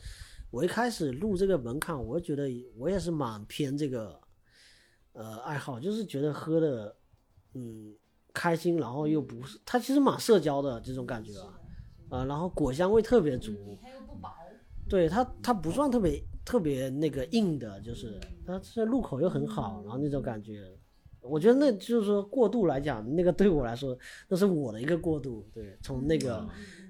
[0.51, 4.19] 我一开始入这个门槛，我觉得我也是蛮偏这个
[5.13, 6.95] 呃爱好，就是觉得喝的
[7.53, 7.95] 嗯
[8.33, 11.53] 开心，然后又不是它其实蛮社交的这种感觉啊，
[12.09, 13.53] 啊、然后果香味特别足。
[13.81, 14.29] 它又不薄，
[14.89, 20.63] 对它，它不算特别特别那个硬的，就是它这入口又很好，然后那种感觉，
[21.21, 26.45] 我觉得那就是说过渡来讲，那个对我来说，那是我的一个过渡，对，从那个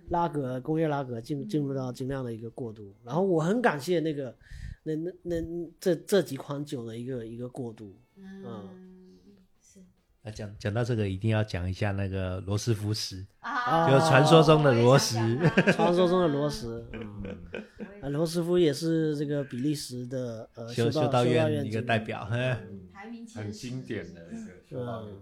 [0.10, 4.36] 拉格工业拉格进进入到精酿的一个过渡，然后我很感谢那个
[4.84, 5.36] 那那那
[5.80, 8.93] 这这几款酒的一个一个过渡，嗯，是
[10.26, 15.17] 那讲讲到这个，一定要讲一下那个罗斯福石，啊，就是传说中的罗石。
[15.74, 17.38] 传说中的罗斯，嗯，
[18.01, 22.55] 啊，罗斯福也是这个比利时的呃修道道院院一个代表，嘿。
[22.93, 25.21] 排名很经典的一个修道院嗯，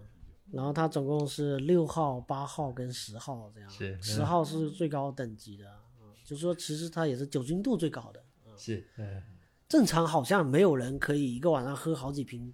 [0.51, 5.65] 然后它总共是六号、八号跟十号这样，是十号是最高等级的，
[5.99, 8.23] 嗯，就是说其实它也是酒精度最高的，
[8.55, 9.23] 是，嗯，
[9.67, 12.53] 正常好像没有人可以一个晚上喝好几瓶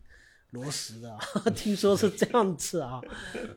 [0.51, 1.19] 罗什的啊，
[1.55, 3.01] 听说是这样子啊，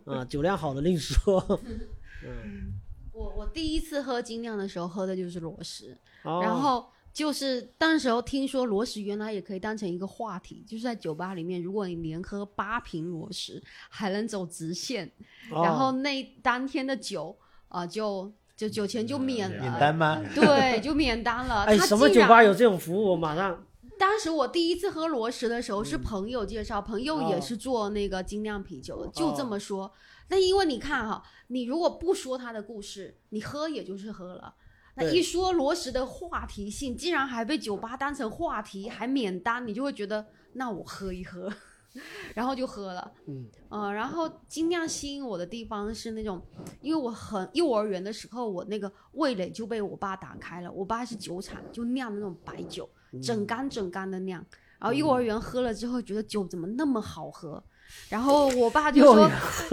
[0.04, 1.40] 啊，酒量好的另说，
[2.24, 2.74] 嗯
[3.12, 15.10] 我我第一次喝精酿的时候喝的就是罗什，哦然后就是当时候听说罗什原来也可以当成一个话题，就是在酒吧里面，如果你连喝八瓶罗什还能走直线，
[15.50, 17.36] 哦然后那当天的酒
[17.68, 20.22] 啊、呃就就酒钱就免了，免单吗？
[20.34, 21.64] 对，就免单了。
[21.64, 23.10] 哎，他什么酒吧有这种服务？
[23.10, 23.62] 我马上
[24.00, 29.92] 当时我第一次喝罗什的时候是朋友介绍，朋友也哦是做那个精酿啤酒的，就这么说。
[30.28, 34.54] 那因为你看哈，你如果不说他的故事，你喝也就是喝了。
[34.94, 41.52] 那一说罗什的话题性，竟然还被酒吧当成话题，还免单，你就会觉得那我喝一喝，
[42.34, 43.12] 然后就喝了。
[43.26, 46.40] 嗯呃，然后精酿吸引我的地方是那种，
[46.80, 50.72] 因为我很幼儿园的时候，我那个味蕾就被我爸打开了。
[50.72, 54.44] 我爸是酒厂，就酿那种白酒，嗯整缸整缸的酿。
[54.78, 57.62] 然后幼儿园喝了之后，觉得酒怎么那么好喝。
[58.08, 59.30] 然后我爸就说，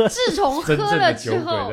[0.10, 1.72] 自从喝了之后。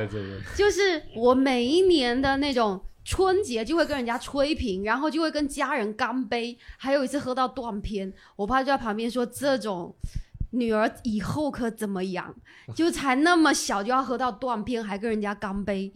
[0.57, 9.95] 就是我每一年的那种春节就会跟人家吹瓶，然后就会跟家人干杯，还有一次喝到断片，我爸就在旁边说这种。
[10.57, 12.33] 女儿以后可怎么养？
[12.77, 15.93] 就才那么小就要喝到断片，还跟人家干杯。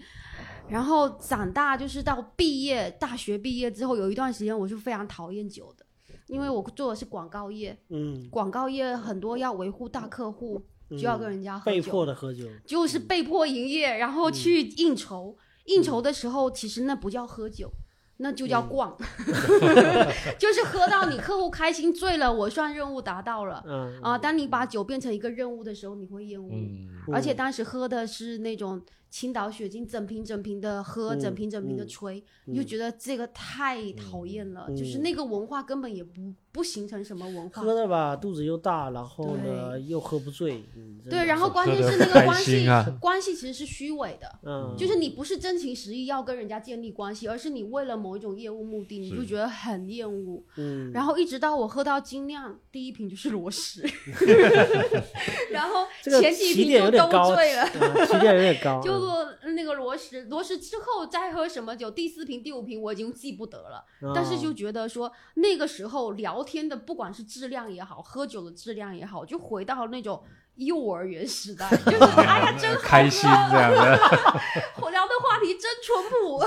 [0.71, 5.85] 然后长大就是到毕业，大学毕业之后有一段时间我是非常讨厌酒的，
[6.27, 11.91] 因为我做的是广告业，嗯，广告业很多要维护大客户，就要跟人家喝被酒。
[11.91, 15.37] 迫的喝酒，就是被迫营业，然后去应酬。
[15.65, 17.71] 应酬的时候，其实那不叫喝酒，
[18.17, 18.97] 那就叫逛，
[20.41, 23.63] 就是喝到你客户开心醉了，我算任务达到了。
[23.67, 26.49] 嗯啊、当你把酒变成一个任务的时候，你会厌恶。
[26.51, 28.81] 嗯，而且当时喝的是那种
[29.11, 37.63] 青岛雪晶，整瓶整瓶的喝，嗯整瓶整瓶的嗯吹，你就觉得这个太讨厌了，就是嗯那个文化根本也不不形成什么文化。
[37.63, 40.63] 喝的吧，肚子又大，然后呢又喝不醉，
[41.09, 44.39] 对，然后关键是那个关系，啊关系其实是虚伪的。
[44.43, 50.43] 嗯，就是你不是真情实意要跟人家建立关系，而是你为了某一种业务目的，你就觉得很厌恶。
[50.57, 53.83] 嗯，然后一直到我喝到精酿，第一瓶就是罗氏，
[55.51, 57.63] 然后这个前几起点有瓶就都点高，醉了。
[57.63, 58.98] 啊起点有点高， 就
[59.43, 70.23] 嗯那个罗什，罗什之后再喝什么酒，第四瓶、第五瓶我已经记不得了，嗯但是就觉得说那个时候聊天的，不管是质量也好，喝酒的质量也好，就回到那种
[70.57, 73.99] 幼儿园时代，就是哎呀，真好开心这样的。
[74.83, 76.45] 我聊的话题真淳朴，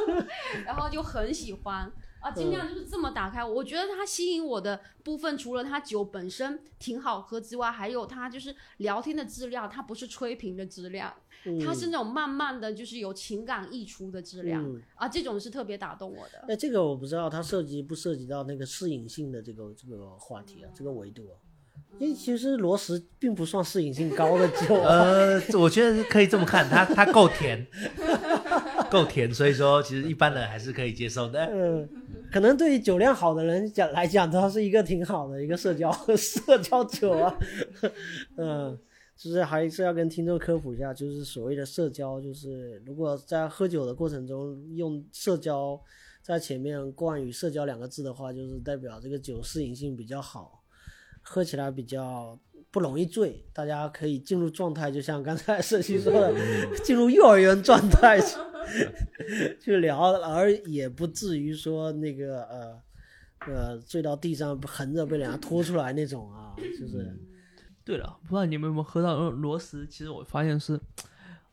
[0.64, 1.90] 然后就很喜欢
[2.20, 3.44] 啊，尽量就是这么打开。
[3.44, 11.12] 我觉得它吸引我的部分，除了它酒本身挺好喝之外，还有它就是聊天的质量，它不是吹瓶的质量，
[11.64, 16.44] 它是那种慢慢的就是有情感溢出的质量、嗯啊，这种是特别打动我的。
[16.48, 21.34] 哎，这个我不知道，它涉及不涉及到那个适应性的这个这个话题啊，这个维度啊。
[21.98, 27.66] 因为其实罗石并不算适应性高的酒啊，呃，我觉得可以这么看，它它够甜，
[28.90, 31.44] 够甜，所以说其实一般人还是可以接受的。
[31.52, 31.88] 嗯，
[32.32, 37.36] 可能对于酒量好的人讲来讲，它是一个挺好的一个社交 社交酒啊。
[38.36, 38.78] 嗯，
[39.16, 45.80] 就是还是要跟听众科普一下，就是所谓的社交，就是如果在喝酒的过程中用社交
[46.22, 50.62] 在前面冠以“社交”两个字的话，就是代表这个酒适应性比较好，
[51.22, 52.38] 喝起来比较。
[52.70, 56.34] 不容易醉，大家可以进入状态，就像刚才 社区说的，
[56.82, 58.38] 进入幼儿园状态去
[59.60, 62.82] 去聊，而也不至于说那个呃
[63.46, 67.14] 呃醉到地上横着被人家拖出来那种啊，就是
[67.84, 69.86] 对了，不知道你们有没有喝到那种螺丝？
[69.86, 70.80] 其实我发现是，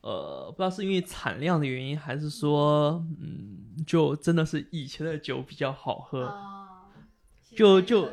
[0.00, 6.26] 呃，不知道是因为产量的原因，还是说，嗯，就真的是以前的酒比较好喝。
[6.26, 6.86] 啊，
[7.56, 8.08] 就就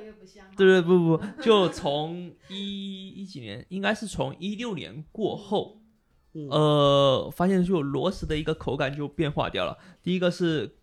[0.55, 5.79] 对对不不， 就从一一几年，应该是从一六年过后，
[6.33, 9.77] 嗯呃，发现就螺丝的一个口感就变化掉了。
[10.01, 10.77] 第一个是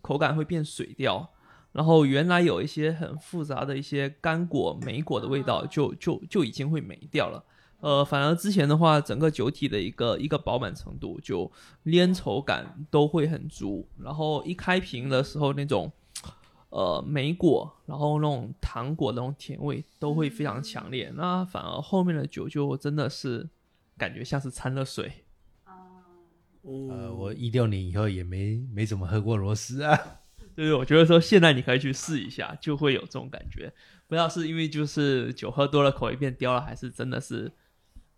[0.00, 1.30] 口感会变水调，
[1.78, 7.44] 然后原来有一些很复杂的一些干果、莓果的味道就就就已经会没掉了。
[7.78, 11.48] 呃，反而之前的话，整个酒体的一个一个饱满程度，就
[11.84, 13.88] 粘稠感都会很足。
[13.96, 15.92] 然后一开瓶的时候，那种
[16.70, 21.12] 呃莓果，然后那种糖果的那种甜味都会非常强烈。
[21.14, 23.48] 那反而后面的酒就真的是
[23.96, 25.12] 感觉像是掺了水。
[26.64, 29.96] 嗯呃，我一六年以后也没没怎么喝过螺丝啊。
[30.58, 33.72] 对对，我觉得说现在你可以去试一下，就会有这种感觉。
[34.08, 37.52] 不知道是因为就是酒喝多了口味变刁了，还是真的是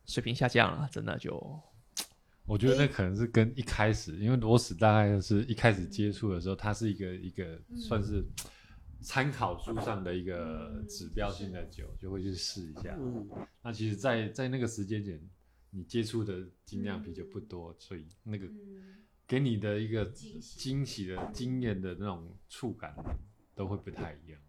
[0.06, 1.60] 水平下降了，真的就
[2.46, 8.24] 我觉得那可能是跟一开始，因为罗史大概是一开始接触的时候，它是一个一个算是
[9.02, 12.96] 参考书上的一个指标性的酒，就会去试一下。
[12.98, 13.28] 嗯
[13.62, 15.20] 那其实在，在那个时间点，
[15.68, 18.46] 你接触的精酿啤酒不多，所以那个
[19.30, 20.04] 给你的一个
[20.56, 22.92] 惊喜的经验的那种触感，
[23.54, 24.40] 都会不太一样，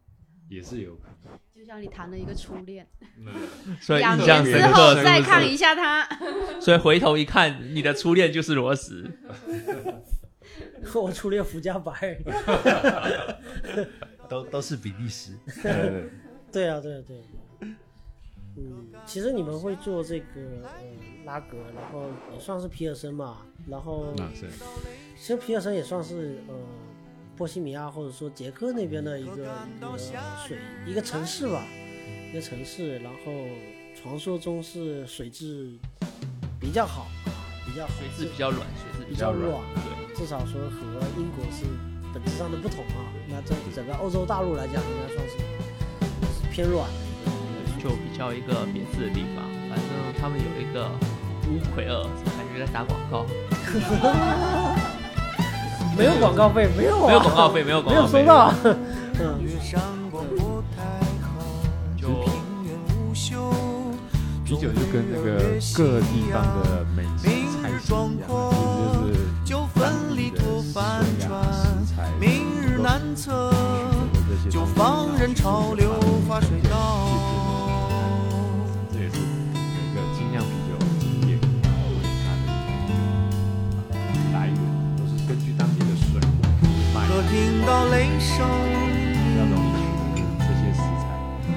[0.50, 1.38] 也是有可能。
[1.54, 2.90] 就像你谈了一个初恋，
[3.80, 6.04] 所以两印象年之后深刻再看一下他，
[6.60, 9.08] 所以回头一看，你的初恋就是罗斯。
[10.96, 12.20] 我初恋福加白。
[14.28, 15.38] 都都是比利时。
[16.52, 17.24] 对啊，对啊，对啊。
[18.58, 20.26] 嗯，其实你们会做这个
[20.64, 23.38] 呃拉格，然后也算是皮尔森嘛，
[23.68, 24.14] 然后
[25.16, 26.56] 其实皮尔森也算是呃
[27.38, 29.98] 波西米亚或者说捷克那边的一个一个
[30.46, 31.66] 水一个城市吧，
[32.30, 33.32] 一个城市，然后
[33.96, 35.78] 传说中是水质
[36.60, 37.08] 比较好，
[37.66, 40.80] 比较好，水质比较软，水质比较软，对，至少说和
[41.18, 41.66] 英国是
[42.14, 43.14] 本质上的不同啊。
[43.30, 45.38] 那在整个欧洲大陆来讲，应该算是
[46.42, 46.90] 是偏软
[47.82, 49.46] 就比较一个别致的地方。
[49.70, 49.86] 反正
[50.20, 50.90] 他们有一个
[51.48, 53.26] 乌奎尔，感觉在打广告，
[55.98, 58.54] 没有广告费，没有、啊，没有广告费，没有没有广告费，收到。
[59.20, 59.40] 嗯，
[61.98, 62.08] 就
[64.44, 65.38] 啤酒就跟那个
[65.74, 67.28] 各地方的美食
[67.62, 68.28] 菜系一样，
[69.46, 69.82] 就是当
[70.16, 70.84] 地的水啊、
[71.54, 71.62] 食
[71.96, 72.30] 材、明
[72.62, 73.54] 日难测，
[74.50, 75.94] 就放任潮流
[76.28, 77.08] 发水道。
[87.22, 88.48] 可听到雷声，
[89.14, 89.78] 比较容易
[90.16, 91.06] 取得这些食材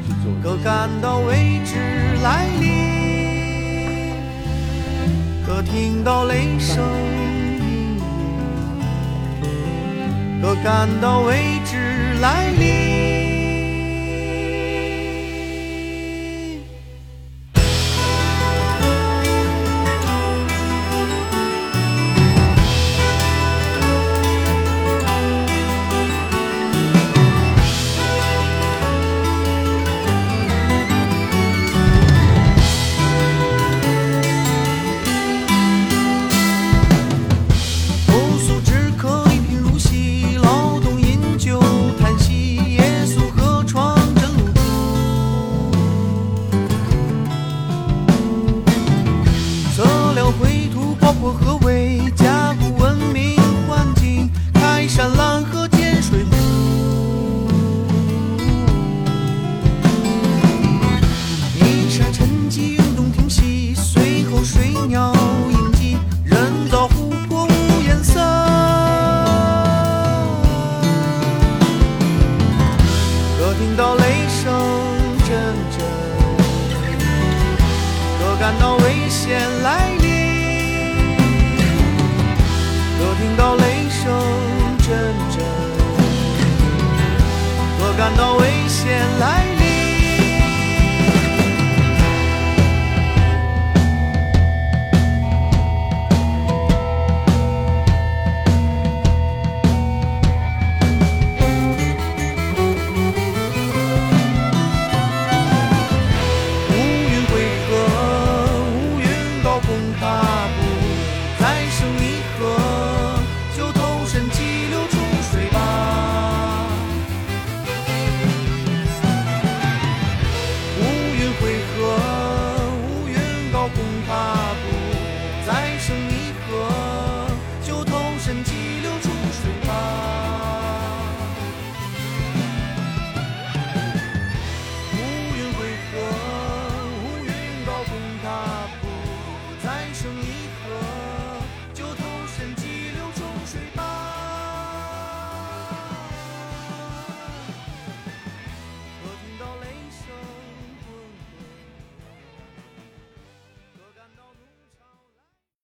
[0.06, 1.72] 去做可感到未知
[2.22, 2.64] 来临。
[5.46, 6.84] 可听到雷声，
[10.42, 13.03] 可感到未知来临。